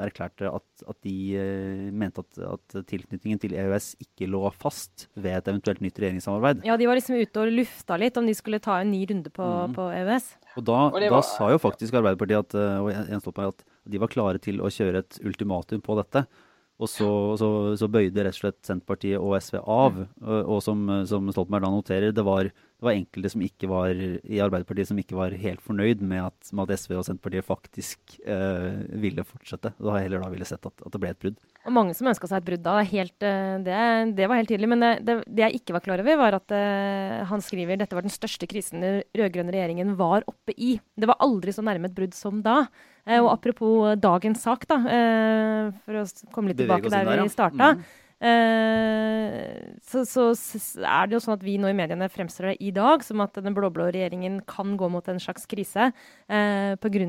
[0.00, 5.50] erklærte at, at de mente at, at, tilknytningen til EØS ikke lå fast ved et
[5.52, 6.62] eventuelt nytt regjeringssamarbeid.
[6.64, 9.28] Ja, de var liksom ute og lufta litt om de skulle ta en ny runde
[9.28, 9.76] på, mm.
[9.76, 10.30] på EØS.
[10.54, 14.00] Og da, og var, da, sa jo faktisk Arbeiderpartiet at, og Jens Stoltenberg at de
[14.00, 16.24] var klare til å kjøre et ultimatum på dette.
[16.84, 17.08] Og så,
[17.40, 17.48] så,
[17.80, 20.02] så, bøyde rett og slett Senterpartiet og SV av.
[20.20, 22.50] Og, og som, som, Stoltenberg da noterer, det var,
[22.84, 26.50] det var, enkelte som ikke var, i Arbeiderpartiet som ikke var helt fornøyd med at,
[26.52, 29.72] med at SV og Senterpartiet faktisk eh, ville fortsette.
[29.78, 31.38] Da heller da ville sett at, at, det ble et brudd.
[31.64, 32.76] Og mange som ønska seg et brudd da.
[32.90, 33.78] Helt, eh, det,
[34.18, 34.68] det, var helt tydelig.
[34.74, 38.04] Men det, det, jeg ikke var klar over, var at uh, han skriver dette var
[38.04, 40.76] den største krisen den rød-grønne regjeringen var oppe i.
[40.92, 42.66] Det var aldri så nærme et brudd som da.
[43.08, 47.32] Uh, og apropos dagens sak, da, uh, for å komme litt tilbake der, der vi
[47.32, 47.76] starta.
[47.78, 47.92] Mm.
[48.22, 50.30] Eh, så, så,
[50.86, 53.36] er det jo sånn at vi nå i mediene fremstår det i dag som at
[53.42, 57.04] den blå-blå regjeringen kan gå mot en slags krise eh, pga.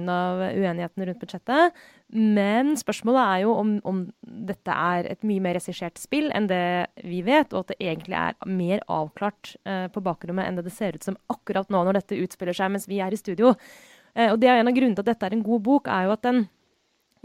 [0.51, 1.77] uenigheten rundt budsjettet.
[2.15, 6.89] Men spørsmålet er jo om, om dette er et mye mer regissert spill enn det
[7.05, 10.75] vi vet, og at det egentlig er mer avklart eh, på bakrommet enn det det
[10.75, 13.53] ser ut som akkurat nå når dette utspiller seg mens vi er i studio.
[14.15, 16.07] Eh, og det er En av grunnene til at dette er en god bok, er
[16.07, 16.45] jo at den,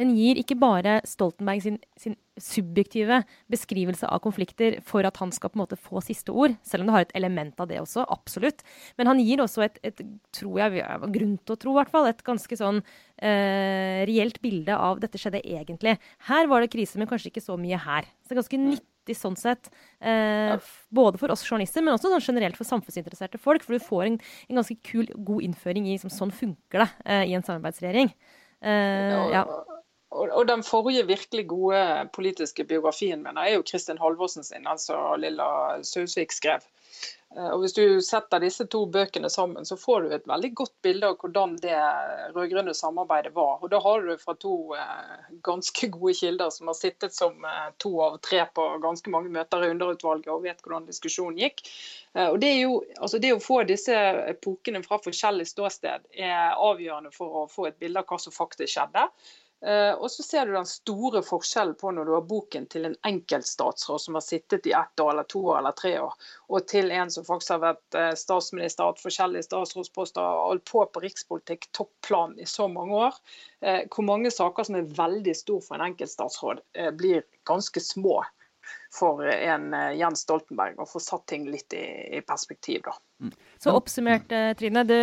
[0.00, 3.18] den gir ikke bare Stoltenberg sin, sin, subjektive
[3.52, 6.88] beskrivelse av konflikter for at han skal på en måte få siste ord, selv om
[6.88, 8.64] det har et element av det også, absolutt.
[8.96, 10.00] Men han gir også et, et
[10.32, 15.02] tror jeg, grunn til å tro, hvert fall, et ganske sånn eh, reelt bilde av
[15.04, 15.98] dette skjedde egentlig.
[16.30, 18.08] Her var det krise, men kanskje ikke så mye her.
[18.24, 19.70] Så det er ganske nytt nyttig sånn sett.
[20.00, 20.56] Eh,
[20.90, 23.64] både for oss journalister, men også sånn generelt for samfunnsinteresserte folk.
[23.64, 27.24] For du får en, en ganske kul, god innføring i liksom, sånn funker det eh,
[27.30, 28.12] i en samarbeidsregjering.
[28.60, 29.44] Eh, ja.
[30.10, 35.78] Og, den forrige virkelig gode politiske biografien min er jo Kristin Halvorsen sin, altså Lilla
[35.86, 36.66] Sausvik skrev.
[37.36, 40.72] Eh, og Hvis du setter disse to bøkene sammen, så får du et veldig godt
[40.82, 41.76] bilde av hvordan det
[42.34, 43.60] rød-grønne samarbeidet var.
[43.62, 47.68] Og Da har du fra to eh, ganske gode kilder som har sittet som eh,
[47.78, 51.62] to av tre på ganske mange møter i underutvalget og vet hvordan diskusjonen gikk.
[52.10, 53.94] Og det, jo, altså det å få disse
[54.26, 58.72] epokene fra forskjellig ståsted er avgjørende for å få et bilde av hva som faktisk
[58.74, 59.04] skjedde.
[59.66, 62.94] Uh, og så ser du den store forskjellen på når du har boken til en
[63.04, 66.14] enkeltstatsråd som har sittet i ett år eller to år eller tre år,
[66.48, 71.04] og til en som faktisk har vært uh, statsminister, hatt forskjellige statsrådsposter, holdt på på
[71.04, 73.20] rikspolitikk, topplan i så mange år.
[73.60, 76.64] Uh, hvor mange saker som er veldig store for en enkeltstatsråd,
[76.96, 78.22] blir ganske små
[78.94, 81.84] for en eh, Jens Stoltenberg å få satt ting litt i,
[82.18, 82.82] i perspektiv.
[82.86, 82.94] da.
[83.22, 83.32] Mm.
[83.62, 84.84] Så oppsummert, eh, Trine.
[84.88, 84.96] Du,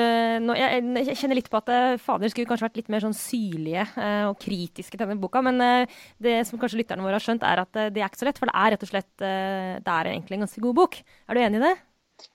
[0.44, 3.18] nå, jeg, jeg, kjenner litt på at eh, fader skulle kanskje vært litt mer sånn
[3.18, 5.44] syrlige eh, og kritiske til denne boka.
[5.46, 8.30] Men eh, det som kanskje lytterne våre har skjønt, er at det er ikke så
[8.30, 8.42] lett.
[8.42, 11.00] For det er rett og slett det er egentlig en ganske god bok.
[11.28, 11.76] Er du enig i det?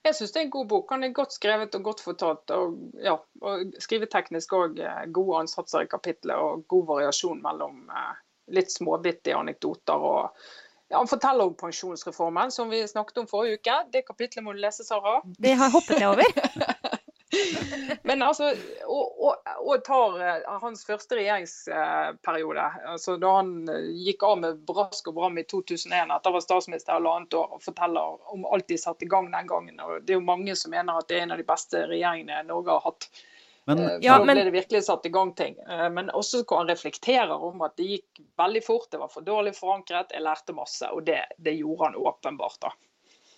[0.07, 0.92] Jeg syns det er en god bok.
[0.92, 2.53] Den er godt skrevet og godt fortalt.
[2.55, 4.83] Og, ja, og skriveteknisk òg
[5.14, 8.21] gode ansatser i kapitlet og god variasjon mellom eh,
[8.59, 10.47] litt småbittige anekdoter og
[10.92, 13.78] ja, Han forteller om pensjonsreformen, som vi snakket om forrige uke.
[13.92, 15.22] Det kapitlet må du lese, Sara.
[15.24, 16.24] Det har hoppet jeg over.
[18.02, 18.50] Men altså,
[18.85, 24.37] og, og, og, tar uh, hans første regjeringsperiode, uh, altså da han uh, gikk av
[24.42, 28.44] med brask og bram i 2001 etter å være statsminister halvannet år, og forteller om
[28.52, 29.81] alt de satte i gang den gangen.
[29.81, 32.44] og Det er jo mange som mener at det er en av de beste regjeringene
[32.50, 33.09] Norge har hatt.
[33.64, 35.59] Men, eh, ja, men, ble det virkelig satt i gang ting.
[35.70, 39.27] Eh, men også hvor han reflekterer om at det gikk veldig fort, det var for
[39.27, 40.88] dårlig forankret, jeg lærte masse.
[40.90, 42.72] Og det, det gjorde han åpenbart, da.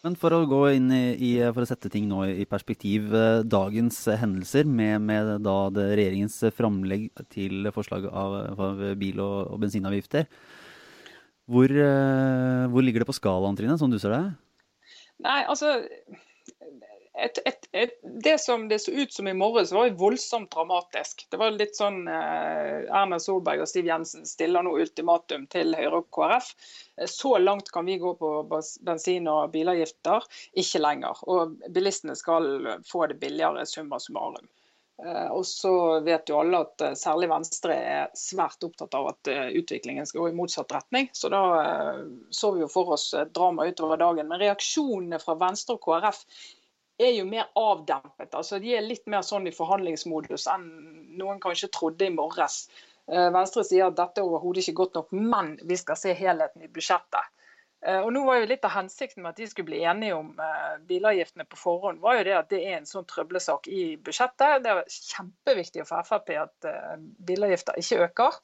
[0.04, 4.02] Men for å gå inn i, for å sette ting nå i perspektiv, eh, dagens
[4.20, 10.28] hendelser med, med da regjeringens framlegg til forslag av, av bil- og, og bensinavgifter.
[11.44, 11.68] Hvor,
[12.72, 14.22] hvor, ligger det på skalaen, Trine, som du ser det?
[15.20, 15.74] Nei, altså
[17.14, 21.26] et, et, et, det som det så ut som i morges, var jo voldsomt dramatisk.
[21.30, 26.02] Det var litt sånn eh, Erna Solberg og Siv Jensen stiller nå ultimatum til Høyre
[26.02, 26.50] og KrF.
[26.98, 28.32] Eh, så langt kan vi gå på
[28.82, 30.26] bensin- og bilavgifter,
[30.64, 31.22] ikke lenger.
[31.30, 34.50] Og bilistene skal få det billigere, summa summarum.
[35.02, 39.30] Eh, og så vet jo alle at eh, særlig Venstre er svært opptatt av at
[39.30, 41.08] eh, utviklingen skal gå i motsatt retning.
[41.12, 41.42] Så da
[42.30, 44.30] så vi jo for oss drama utover dagen.
[44.30, 46.22] Men reaksjonene fra Venstre og KrF
[47.02, 48.30] er jo mer avdempet.
[48.30, 50.68] altså De er litt mer sånn i forhandlingsmodus enn
[51.18, 52.68] noen kanskje trodde i morges.
[53.04, 56.70] Venstre sier at dette er overhodet ikke godt nok, men vi skal se helheten i
[56.72, 57.26] budsjettet.
[57.86, 60.34] Eh, og nå var jo Litt av hensikten med at de skulle bli enige om
[60.40, 64.64] eh, bilavgiftene på forhånd, var jo det at det er en sånn trøblesak i budsjettet.
[64.64, 66.70] Det er kjempeviktig for Frp at
[67.28, 68.40] bilavgifter ikke øker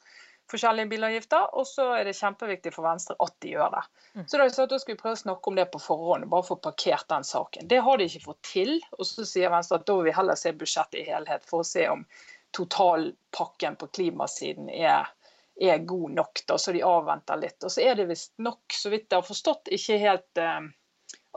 [0.51, 1.55] forskjellige bilavgifter.
[1.59, 3.85] Og så er det kjempeviktig for Venstre at de gjør det.
[4.15, 4.27] Mm.
[4.27, 6.59] Så da, så da skulle vi prøve å snakke om det på forhånd, bare få
[6.63, 7.71] parkert den saken.
[7.71, 8.77] Det har de ikke fått til.
[8.99, 11.71] Og så sier Venstre at da vil vi heller se budsjettet i helhet for å
[11.71, 12.05] se om
[12.57, 15.11] totalpakken på klimasiden er,
[15.61, 16.43] er god nok.
[16.49, 17.59] Da, så de avventer litt.
[17.65, 20.71] Og så er det visst nok, så vidt jeg har forstått, ikke helt eh,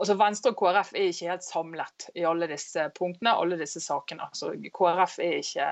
[0.00, 4.26] altså Venstre og KrF er ikke helt samlet i alle disse punktene, alle disse sakene.
[4.36, 5.68] Så KrF er ikke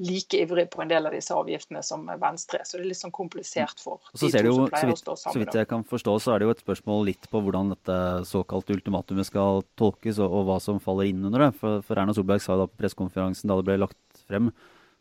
[0.00, 2.66] like ivrig på en del av disse avgiftene som Venstre er.
[2.68, 5.16] Så det er litt sånn komplisert for de to jo, som pleier vidt, å stå
[5.20, 5.36] sammen.
[5.36, 8.00] Så vidt jeg kan forstå, så er det jo et spørsmål litt på hvordan dette
[8.30, 11.52] såkalte ultimatumet skal tolkes, og, og hva som faller inn under det.
[11.60, 14.48] For, for Erna Solberg sa da på pressekonferansen da det ble lagt frem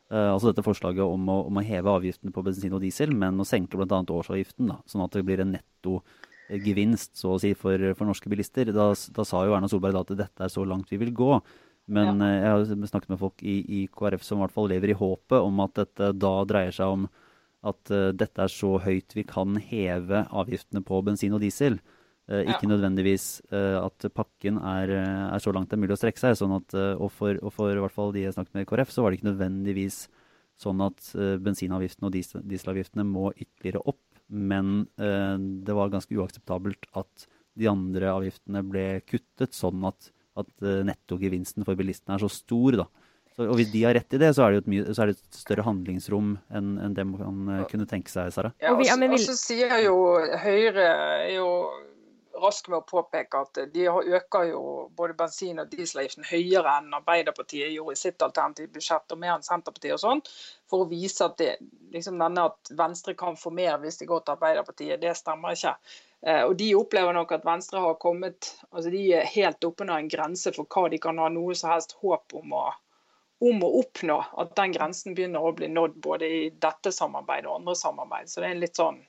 [0.10, 3.46] altså dette forslaget om å, om å, heve avgiftene på bensin og diesel, men å
[3.46, 4.00] senke bl.a.
[4.02, 6.00] årsavgiften, da, sånn at det blir en netto
[6.50, 8.72] gevinst så å si, for, for norske bilister.
[8.74, 11.38] Da, da, sa jo Erna Solberg da at dette er så langt vi vil gå.
[11.90, 12.30] Men ja.
[12.30, 14.98] Eh, jeg har snakket med folk i, i, KrF som i hvert fall lever i
[14.98, 17.08] håpet om at dette da dreier seg om
[17.70, 21.76] at uh, dette er så høyt vi kan heve avgiftene på bensin og diesel.
[22.30, 22.72] Uh, ikke ja.
[22.76, 26.38] nødvendigvis uh, at pakken er, er, så langt det er mulig å strekke seg.
[26.38, 28.94] Sånn at, og, for, og for i hvert fall de jeg snakket med i KrF,
[28.94, 30.04] så var det ikke nødvendigvis
[30.60, 34.04] sånn at bensinavgiftene og diesel, dieselavgiftene må ytterligere opp.
[34.30, 37.24] Men det var ganske uakseptabelt at
[37.58, 42.80] de andre avgiftene ble kuttet, sånn at at uh, nettogevinsten for bilistene er så stor.
[42.84, 42.88] da.
[43.36, 45.12] Så, og Hvis de har rett i det, så er det, et, mye, så er
[45.12, 48.54] det et, større handlingsrom enn, enn det man kunne tenke seg, Sara.
[48.62, 49.96] Ja, og, og så sier jo
[50.44, 50.90] Høyre
[51.36, 51.48] jo
[52.38, 54.62] rask med å påpeke at de øker jo
[54.96, 59.46] både bensin- og dieselavgiften høyere enn Arbeiderpartiet gjorde i sitt alternative budsjett, og mer enn
[59.46, 60.22] Senterpartiet og sånn,
[60.70, 61.58] for å vise at, det,
[61.94, 65.02] liksom denne at Venstre kan få mer hvis det går til Arbeiderpartiet.
[65.02, 65.76] Det stemmer ikke.
[66.22, 70.12] Eh, og De opplever nok at Venstre har kommet altså de er helt oppunder en
[70.12, 72.66] grense for hva de kan ha noe som helst håp om å,
[73.50, 74.20] om å oppnå.
[74.42, 78.30] At den grensen begynner å bli nådd både i dette samarbeidet og andre samarbeid.
[78.30, 79.00] Så det er en litt sånn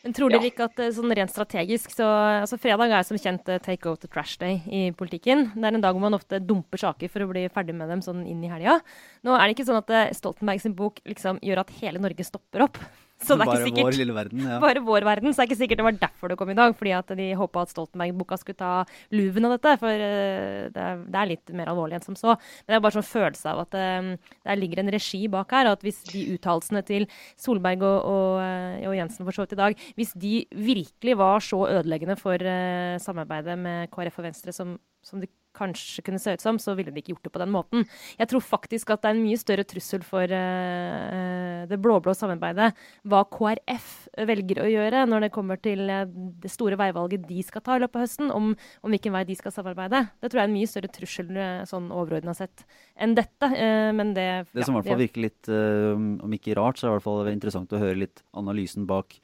[0.00, 0.52] men tror dere ja.
[0.52, 2.06] ikke at eh, sånn rent strategisk så
[2.40, 5.50] altså Fredag er som kjent eh, take out the trash day i politikken.
[5.52, 8.04] Det er en dag hvor man ofte dumper saker for å bli ferdig med dem
[8.04, 8.78] sånn inn i helga.
[9.26, 12.64] Nå er det ikke sånn at Stoltenberg sin bok liksom gjør at hele Norge stopper
[12.70, 12.80] opp.
[13.20, 14.58] Så det er bare ikke sikkert, vår lille verden, ja.
[14.62, 15.32] Bare vår verden.
[15.32, 16.74] Så det er ikke sikkert det var derfor det kom i dag.
[16.76, 18.72] Fordi at de håpa at Stoltenberg-boka skulle ta
[19.12, 19.74] luven av dette.
[19.82, 22.36] For uh, det, er, det, er, litt mer alvorlig enn som så.
[22.64, 23.88] Men det er bare sånn følelse av at det,
[24.46, 25.68] det ligger en regi bak her.
[25.68, 27.08] Og at hvis de uttalelsene til
[27.40, 30.34] Solberg og, og, uh, og, Jensen for så vidt i dag, hvis de
[30.70, 32.48] virkelig var så ødeleggende for
[33.00, 36.92] samarbeidet med KrF og Venstre som, som det kanskje kunne se ut som, så ville
[36.92, 37.86] de ikke gjort det på den måten.
[38.18, 42.70] Jeg tror faktisk at det er en mye større trussel for uh, det blå-blå samarbeidet
[43.10, 43.90] hva KrF
[44.30, 46.04] velger å gjøre når det kommer til uh,
[46.42, 49.38] det store veivalget de skal ta i løpet av høsten, om, om, hvilken vei de
[49.38, 50.04] skal samarbeide.
[50.20, 52.64] Det tror jeg er en mye større trussel uh, sånn overordna sett
[53.00, 53.48] enn dette.
[53.96, 56.92] men det Det som i hvert fall virker litt, om ikke rart, så er det
[56.92, 59.16] i hvert fall interessant å høre litt analysen bak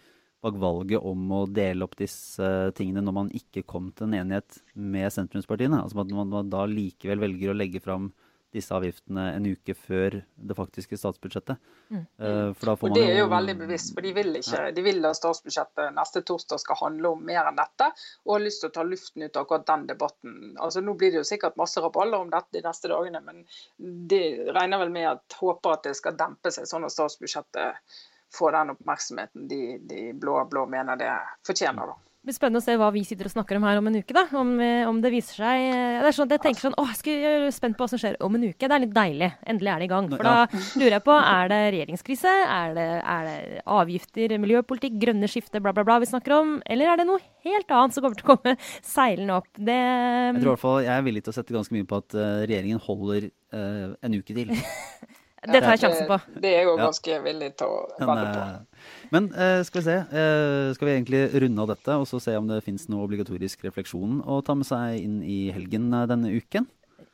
[0.47, 4.61] bak valget om å dele opp disse tingene når man ikke kom til en enighet
[4.75, 5.83] med sentrumspartiene.
[5.83, 8.13] Altså at man da likevel velger å legge fram
[8.57, 10.17] disse avgiftene en uke før
[10.49, 11.61] det faktiske statsbudsjettet.
[11.93, 12.05] Mm.
[12.21, 15.95] Uh, og Det er jo veldig bevisst, for de vil, ikke, de vil at statsbudsjettet
[15.97, 17.91] neste torsdag skal handle om mer enn dette,
[18.25, 20.37] og har lyst til å ta luften ut av akkurat den debatten.
[20.55, 23.43] Altså Nå blir det jo sikkert masse raballer om dette de neste dagene, men
[23.77, 24.23] de
[24.57, 27.99] regner vel med at håper at det skal dempe seg, sånn at statsbudsjettet
[28.37, 31.12] få den oppmerksomheten de, de blå-blå mener det
[31.46, 31.94] fortjener.
[31.94, 32.03] da.
[32.27, 34.11] Det blir spennende å se hva vi sitter og snakker om her om en uke.
[34.11, 35.61] da, Om, eh, om det viser seg
[36.03, 38.16] Det er sånn at Jeg tenker sånn, åh, jeg er spent på hva som skjer
[38.18, 38.66] om en uke.
[38.66, 39.29] Det er litt deilig.
[39.46, 40.09] Endelig er det i gang.
[40.11, 42.33] For da lurer jeg på, er det regjeringskrise?
[42.57, 46.51] Er det, er det avgifter, miljøpolitikk, grønne skifte, bla, bla, bla vi snakker om?
[46.66, 49.53] Eller er det noe helt annet som kommer til å komme seilende opp?
[49.55, 52.03] Det Jeg tror i hvert fall jeg er villig til å sette ganske mye på
[52.03, 54.51] at uh, regjeringen holder uh, en uke til.
[55.47, 56.19] Det tar jeg sjansen på.
[56.43, 58.45] Det er jeg jo ganske villig til å vedde på.
[58.45, 59.97] Eh, men uh, skal vi se.
[60.11, 63.67] Uh, skal vi egentlig runde av dette og så se om det fins noe obligatorisk
[63.67, 66.69] refleksjon å ta med seg inn i helgen denne uken?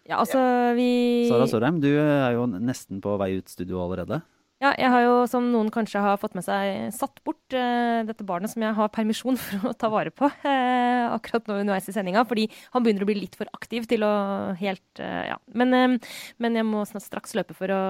[0.09, 0.41] Ja, altså
[0.75, 4.23] vi Sara Sørheim, du er jo nesten på vei ut studio allerede.
[4.63, 8.23] Ja, jeg har jo, som noen kanskje har fått med seg, satt bort eh, dette
[8.23, 11.95] barnet som jeg har permisjon for å ta vare på eh, akkurat nå underveis i
[11.97, 14.13] sendinga, fordi han begynner å bli litt for aktiv til å
[14.61, 15.41] helt eh, Ja.
[15.59, 15.99] Men,
[16.43, 17.83] men, jeg må straks løpe for å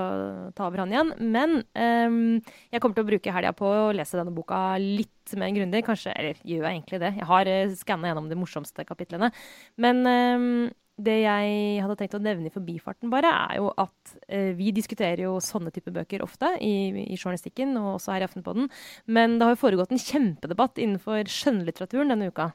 [0.56, 1.12] ta over han igjen.
[1.20, 5.84] Men jeg kommer til å bruke helga på å lese denne boka litt mer grundig.
[5.86, 7.12] Kanskje, eller gjør jeg egentlig det?
[7.20, 9.32] Jeg har eh, skanna gjennom de morsomste kapitlene.
[9.80, 10.02] Men
[11.00, 15.24] det jeg hadde tenkt å nevne i forbifarten, bare, er jo at eh, vi diskuterer
[15.24, 18.68] jo sånne typer bøker ofte i, i, journalistikken og også her i Aftenpodden.
[19.08, 22.52] Men det har jo foregått en kjempedebatt innenfor skjønnlitteraturen denne uka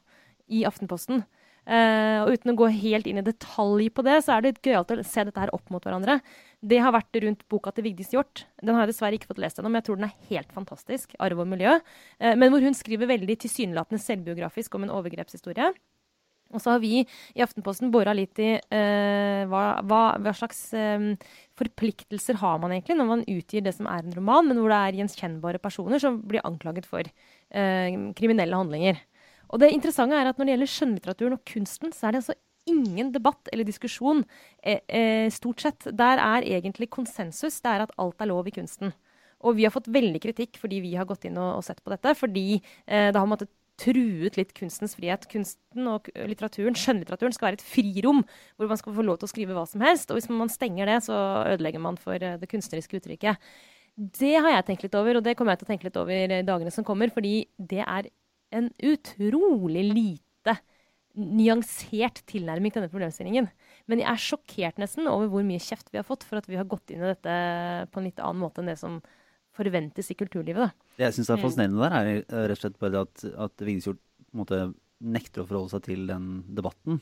[0.53, 1.25] i Aftenposten.
[1.67, 4.69] Eh, og uten å gå helt inn i detalj på det, så er det litt
[4.69, 6.21] gøyalt å se dette her opp mot hverandre.
[6.63, 8.45] Det har vært rundt boka til Vigdis Hjorth.
[8.61, 11.17] Den har jeg dessverre ikke fått lest ennå, men jeg tror den er helt fantastisk.
[11.19, 11.75] 'Arv og miljø'.
[12.21, 15.73] Eh, men hvor hun skriver veldig tilsynelatende selvbiografisk om en overgrepshistorie.
[16.53, 21.11] Og så har vi i Aftenposten bora litt i uh, hva, hva, hva, slags um,
[21.59, 24.79] forpliktelser har man egentlig når man utgir det som er en roman, men hvor det
[24.79, 28.99] er gjenkjennbare personer som blir anklaget for uh, kriminelle handlinger.
[29.47, 32.37] Og det interessante er at når det gjelder skjønnlitteraturen og kunsten, så er det altså
[32.67, 34.23] ingen debatt eller diskusjon,
[34.63, 35.87] eh, eh, stort sett.
[35.97, 37.61] Der er egentlig konsensus.
[37.61, 38.93] Det er at alt er lov i kunsten.
[39.45, 41.93] Og vi har fått veldig kritikk fordi vi har gått inn og, og sett på
[41.93, 42.15] dette.
[42.17, 45.27] Fordi eh, det har måttet truet litt kunstens frihet.
[45.31, 48.23] Kunsten og litteraturen, skjønnlitteraturen skal være et frirom
[48.57, 50.11] hvor man skal få lov til å skrive hva som helst.
[50.11, 51.17] Og hvis man stenger det, så
[51.55, 53.51] ødelegger man for eh, det kunstneriske uttrykket.
[53.97, 56.33] Det har jeg tenkt litt over, og det kommer jeg til å tenke litt over
[56.37, 57.13] i dagene som kommer.
[57.13, 58.09] Fordi det er
[58.57, 60.57] en utrolig lite
[61.17, 63.47] nyansert tilnærming til denne problemstillingen.
[63.89, 66.59] Men jeg er sjokkert nesten over hvor mye kjeft vi har fått for at vi
[66.59, 67.37] har gått inn i dette
[67.89, 68.99] på en litt annen måte enn det som
[69.57, 70.63] forventes i kulturlivet.
[70.63, 70.93] Da.
[70.99, 71.45] Det jeg syns er mm.
[71.45, 73.89] fascinerende der, er eh, rett og slett bare at, at Vigdis
[74.97, 77.01] nekter å forholde seg til den debatten.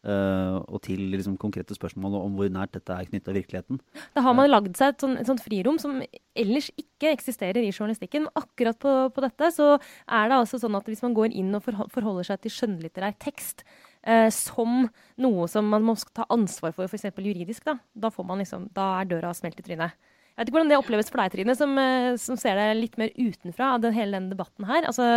[0.00, 3.82] Uh, og til liksom, konkrete spørsmål om hvor nært dette er knytta virkeligheten.
[4.16, 5.98] Da har man lagd seg et, sånt, et sånt frirom som
[6.32, 8.24] ellers ikke eksisterer i journalistikken.
[8.24, 11.52] Men akkurat på, på, dette så er det altså sånn at hvis man går inn
[11.52, 13.60] og forholder seg til skjønnlitterær tekst
[14.08, 14.86] uh, som
[15.20, 17.10] noe som man må ta ansvar for, f.eks.
[17.20, 20.00] juridisk, da, da, man liksom, da er døra smelt i trynet.
[20.30, 23.00] Jeg vet ikke hvordan det oppleves for deg, Trine, som, uh, som ser det litt
[23.00, 24.86] mer utenfra av den, hele denne debatten her.
[24.88, 25.08] Altså,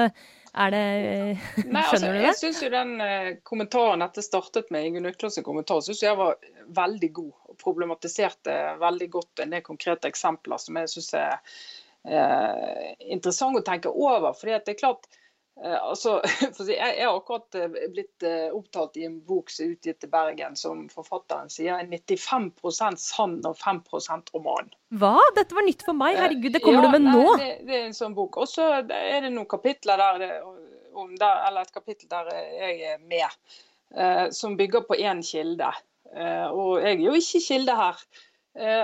[0.53, 2.26] er det eh, Nei, altså, Skjønner du det?
[2.28, 6.36] Jeg syns jo den uh, kommentaren dette startet med, Ingunn Økland kommentar, synes jeg var
[6.76, 7.32] veldig god.
[7.49, 11.39] Og problematiserte veldig godt en del konkrete eksempler som jeg syns er
[12.07, 14.34] eh, interessant å tenke over.
[14.34, 15.07] fordi det er klart
[15.62, 16.22] altså,
[16.60, 20.12] jeg, jeg, har akkurat uh, blitt uh, opptalt i en bok som er utgitt til
[20.14, 24.72] Bergen, som forfatteren sier er 95% sann og 5% roman.
[24.97, 25.16] Hva?
[25.38, 26.18] Dette var nytt for meg.
[26.20, 27.38] Herregud, det kommer ja, du med nei, nå?
[27.41, 28.41] Det, det, er en sånn bok.
[28.41, 30.28] Og så er det noen kapitler der,
[31.22, 33.39] der, eller et kapittel der jeg er med,
[34.34, 35.70] som bygger på én kilde.
[36.14, 37.99] og jeg er jo ikke kilde her.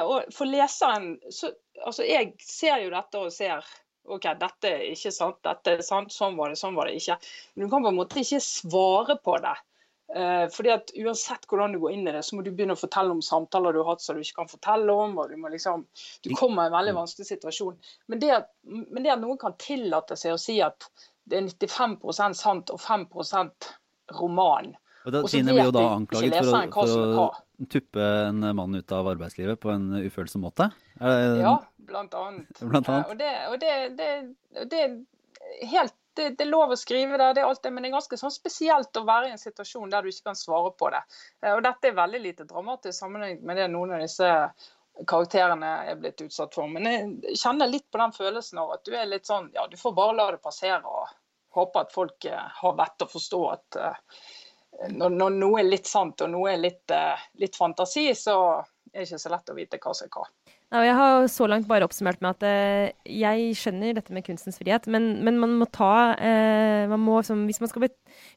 [0.06, 3.64] og for leseren så, Altså, jeg ser jo dette og ser
[4.10, 7.18] OK, dette er ikke sant, dette er sant, sånn var det, sånn var det ikke.
[7.56, 9.56] Men du kan på en måte ikke svare på det.
[10.10, 12.80] Uh, fordi at Uansett hvordan du går inn i det, så må du begynne å
[12.80, 15.18] fortelle om samtaler du har hatt som du ikke kan fortelle om.
[15.22, 15.86] og Du, liksom,
[16.26, 17.78] du kommer i en veldig vanskelig situasjon.
[18.10, 20.90] Men det, at, men det at noen kan tillate seg å si at
[21.30, 23.74] det er 95% sant og 5%
[24.18, 24.74] roman
[25.06, 28.92] og da, Tine blir jo da anklaget for å, for å tuppe en mann ut
[28.96, 30.70] av arbeidslivet på en ufølsom måte?
[31.00, 32.60] Ja, blant annet.
[32.72, 33.08] Blant annet.
[33.08, 34.10] Og, det, og det, det,
[34.72, 37.92] det, er helt det, er lov å skrive det, det er alt det, men det
[37.92, 40.92] er ganske sånn spesielt å være i en situasjon der du ikke kan svare på
[40.94, 41.02] det.
[41.44, 44.34] Eh, og Dette er veldig lite dramatisk sammenlignet med det noen av disse
[45.08, 46.68] karakterene er blitt utsatt for.
[46.68, 49.78] Men jeg kjenner litt på den følelsen av at du er litt sånn Ja, du
[49.80, 51.08] får bare la det passere og
[51.56, 53.82] håpe at folk eh, har vett å forstå at
[54.90, 56.92] når, når, noe er litt sant og noe er litt,
[57.42, 58.36] litt fantasi, så
[58.94, 60.26] er ikke så lett å vite hva som er hva.
[60.70, 64.60] Ja, jeg har så langt bare oppsummert med at uh, jeg skjønner dette med kunstens
[64.62, 67.92] frihet, men, men man må ta uh, man må, hvis, man bli,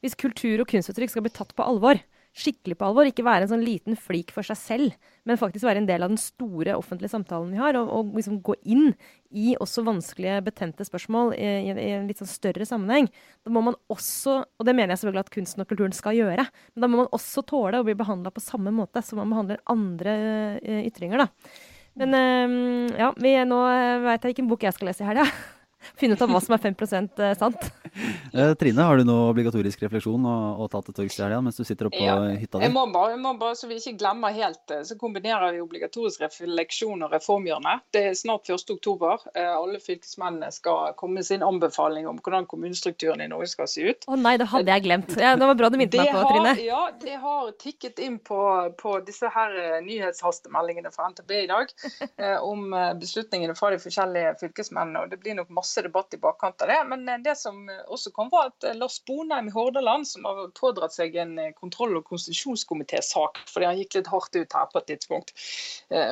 [0.04, 2.00] hvis, kultur og kunstuttrykk skal bli tatt på alvor,
[2.32, 5.82] skikkelig på alvor, ikke være en sånn liten flik for seg selv, men faktisk være
[5.82, 8.94] en del av den store offentlige samtalen vi har, og, og liksom gå inn
[9.28, 13.10] i også vanskelige, betente spørsmål i, i, i, en litt sånn større sammenheng.
[13.44, 16.48] Da må man også, og det mener jeg selvfølgelig at kunsten og kulturen skal gjøre,
[16.72, 19.64] men da må man også tåle å bli behandla på samme måte som man behandler
[19.72, 20.18] andre
[20.64, 21.26] uh, ytringer.
[21.26, 21.56] da.
[22.00, 23.64] Men uh, ja, vi, nå
[24.08, 25.28] veit jeg hvilken bok jeg skal lese i helga.
[25.98, 26.76] Finne ut av hva som er 5
[27.20, 27.70] eh, sant.
[28.32, 31.58] Eh, Trine, har du noe obligatorisk refleksjon å, å ta til torgs i helga mens
[31.60, 32.14] du sitter oppe ja.
[32.16, 32.64] på hytta di?
[32.64, 35.60] Jeg må bare, jeg må bare, så vi ikke glemmer helt, eh, så kombinerer vi
[35.60, 37.84] obligatorisk refleksjon og reformhjørnet.
[37.92, 38.64] Det er snart 1.
[38.72, 39.26] oktober.
[39.36, 44.08] Alle fylkesmennene skal komme med sin anbefaling om hvordan kommunestrukturen i Norge skal se ut.
[44.08, 45.12] Å nei, det hadde jeg glemt.
[45.20, 46.56] Ja, det var bra du minnet meg på, Trine.
[46.64, 48.40] Ja, det har tikket inn på,
[48.80, 51.76] på disse her nyhetshastemeldingene fra NTB i dag
[52.50, 52.72] om
[53.02, 55.04] beslutningene fra de forskjellige fylkesmennene.
[55.04, 56.84] og Det blir nok masse masse debatt i bakkant av det.
[56.88, 60.50] Men eh, det som også kom, var at eh, Lars Bonheim i Hordaland, som har
[60.58, 64.80] pådratt seg en eh, kontroll- og konstitusjonskomitésak fordi han gikk litt hardt ut her på
[64.80, 65.32] et tidspunkt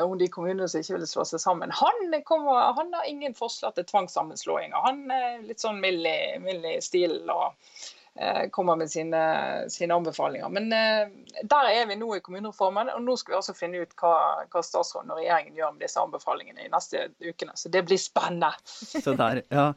[0.05, 3.75] om de kommunene som ikke ville slå seg sammen, han, kom, han har ingen forslag
[3.77, 4.77] til tvangssammenslåinger.
[4.85, 7.31] Han er litt sånn mild i stilen.
[7.31, 7.57] og
[8.51, 9.21] kommer med sine,
[9.71, 10.49] sine, anbefalinger.
[10.49, 11.09] Men eh,
[11.47, 14.15] der er vi nå i kommunereformen, og nå skal vi også finne ut hva,
[14.51, 17.57] hva statsråden og regjeringen gjør med disse anbefalingene i neste ukene.
[17.57, 18.53] Så det blir spennende.
[19.07, 19.73] Så der, ja.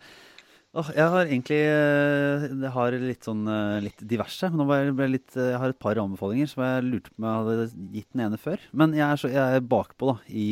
[0.73, 3.43] Oh, jeg har egentlig jeg har litt sånn
[3.85, 4.47] litt diverse.
[4.49, 7.67] Nå jeg, litt, jeg har et par anbefalinger som jeg lurte på om jeg hadde
[7.93, 8.63] gitt den ene før.
[8.73, 10.47] Men jeg er, så, jeg er bakpå da, i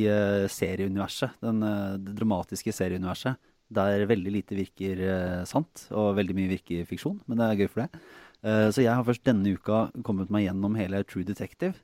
[0.53, 1.41] serieuniverset.
[1.41, 1.65] Den,
[2.05, 3.41] det dramatiske serieuniverset
[3.71, 7.21] der veldig lite virker uh, sant, og veldig mye virker fiksjon.
[7.25, 8.03] Men det er gøy for det.
[8.41, 11.75] Eh, så jeg har først denne uka kommet meg gjennom hele True Detective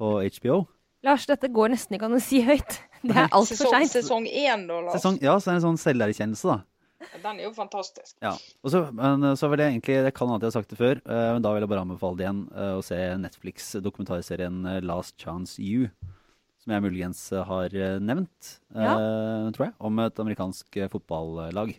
[0.00, 0.64] på HBO.
[1.06, 2.80] Lars, dette går nesten ikke an å si høyt.
[3.02, 3.90] Det er altfor seint.
[3.90, 4.98] sesong én, da, Lars.
[4.98, 6.62] Sesong, ja, så er det en sånn selverkjennelse, da.
[7.22, 8.14] Den er jo fantastisk.
[8.22, 8.36] Ja.
[8.62, 11.00] Og så, men så vil jeg egentlig, det kan hende jeg har sagt det før,
[11.02, 15.16] eh, men da vil jeg bare anbefale det igjen eh, å se Netflix-dokumentarserien eh, Last
[15.18, 15.90] Chance You.
[16.62, 21.72] Som jeg muligens eh, har nevnt, nevnt, uh, tror jeg, om et amerikansk eh, fotballag.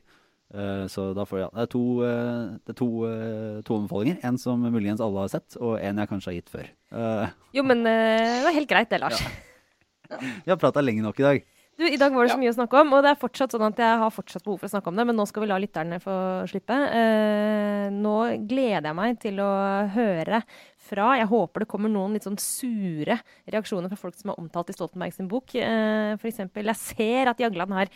[0.54, 3.78] Uh, så da får jeg, ja, det er to, uh, det er to, eh, to
[3.80, 4.20] anbefalinger.
[4.28, 6.68] En som muligens alle har sett, og en jeg kanskje har gitt før.
[6.94, 9.24] Eh, Jo, men eh, det var helt greit det, Lars.
[10.44, 11.48] vi har prata lenge nok i dag.
[11.74, 12.42] Du, I dag var det så Ja.
[12.44, 14.68] mye å snakke om, og det er fortsatt sånn at jeg har fortsatt behov for
[14.68, 16.70] å snakke om det, men nå skal vi la lytterne få slippe.
[16.70, 18.14] Eh, nå
[18.48, 20.44] gleder jeg meg til å høre
[20.84, 23.16] fra Jeg håper det kommer noen litt sånn sure
[23.50, 25.56] reaksjoner fra folk som har omtalt i Stoltenberg sin bok.
[25.56, 27.88] Eh, for eksempel, jeg ser at Jagland har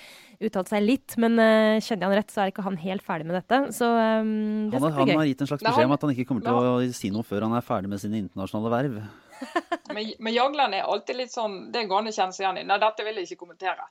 [0.41, 3.27] uttalt seg litt, men eh, kjenner jeg han rett, så er ikke han helt ferdig
[3.27, 3.61] med dette.
[3.75, 4.23] Så eh,
[4.71, 5.17] det Han, skal har- han bli gøy.
[5.21, 7.41] har gitt en slags beskjed om at han ikke kommer til å si noe før
[7.45, 9.03] han er ferdig med sine internasjonale verv.
[9.93, 12.67] Men, men Jagland er alltid litt sånn Det går an å kjenne seg igjen i.
[12.67, 13.85] Nei, dette vil jeg ikke kommentere.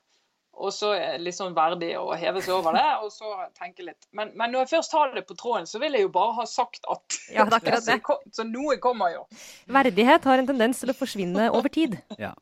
[0.56, 3.28] Og så er litt sånn verdig å heve seg over det, og så
[3.58, 4.06] tenke litt.
[4.16, 6.46] Men, men når jeg først har det på tråden, så vil jeg jo bare ha
[6.48, 7.98] sagt at Ja, det er akkurat så, det.
[8.06, 9.26] kom- så noe kommer jo.
[9.68, 11.98] Verdighet har en tendens til å forsvinne over tid.
[12.16, 12.32] Ja.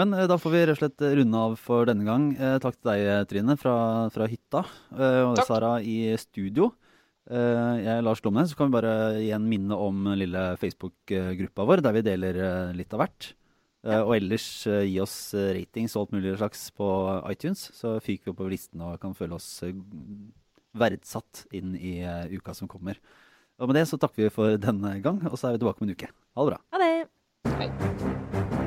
[0.00, 2.30] Men eh, da får vi rett og slett runde av for denne gang.
[2.40, 3.76] Eh, takk til deg, Trine, fra,
[4.16, 4.64] fra hytta.
[4.96, 5.50] Eh, og Takk.
[5.52, 6.70] Sara i studio.
[7.28, 8.52] Eh, jeg er Lars Glomnes.
[8.52, 12.72] Så kan vi bare igjen minne om den lille Facebook-gruppa vår, der vi deler eh,
[12.78, 13.34] litt av hvert.
[13.86, 14.00] Ja.
[14.02, 16.88] og ellers eh, gi oss eh, ratings og alt mulig slags på
[17.30, 19.70] iTunes, så fyker vi oppover listen og kan føle oss eh,
[20.76, 22.98] verdsatt inn i eh, uka som kommer.
[23.62, 25.88] Og med det så takker vi for denne gang, og så er vi tilbake om
[25.88, 26.10] en uke.
[26.10, 26.62] Ha det bra.
[26.74, 28.57] Ha det!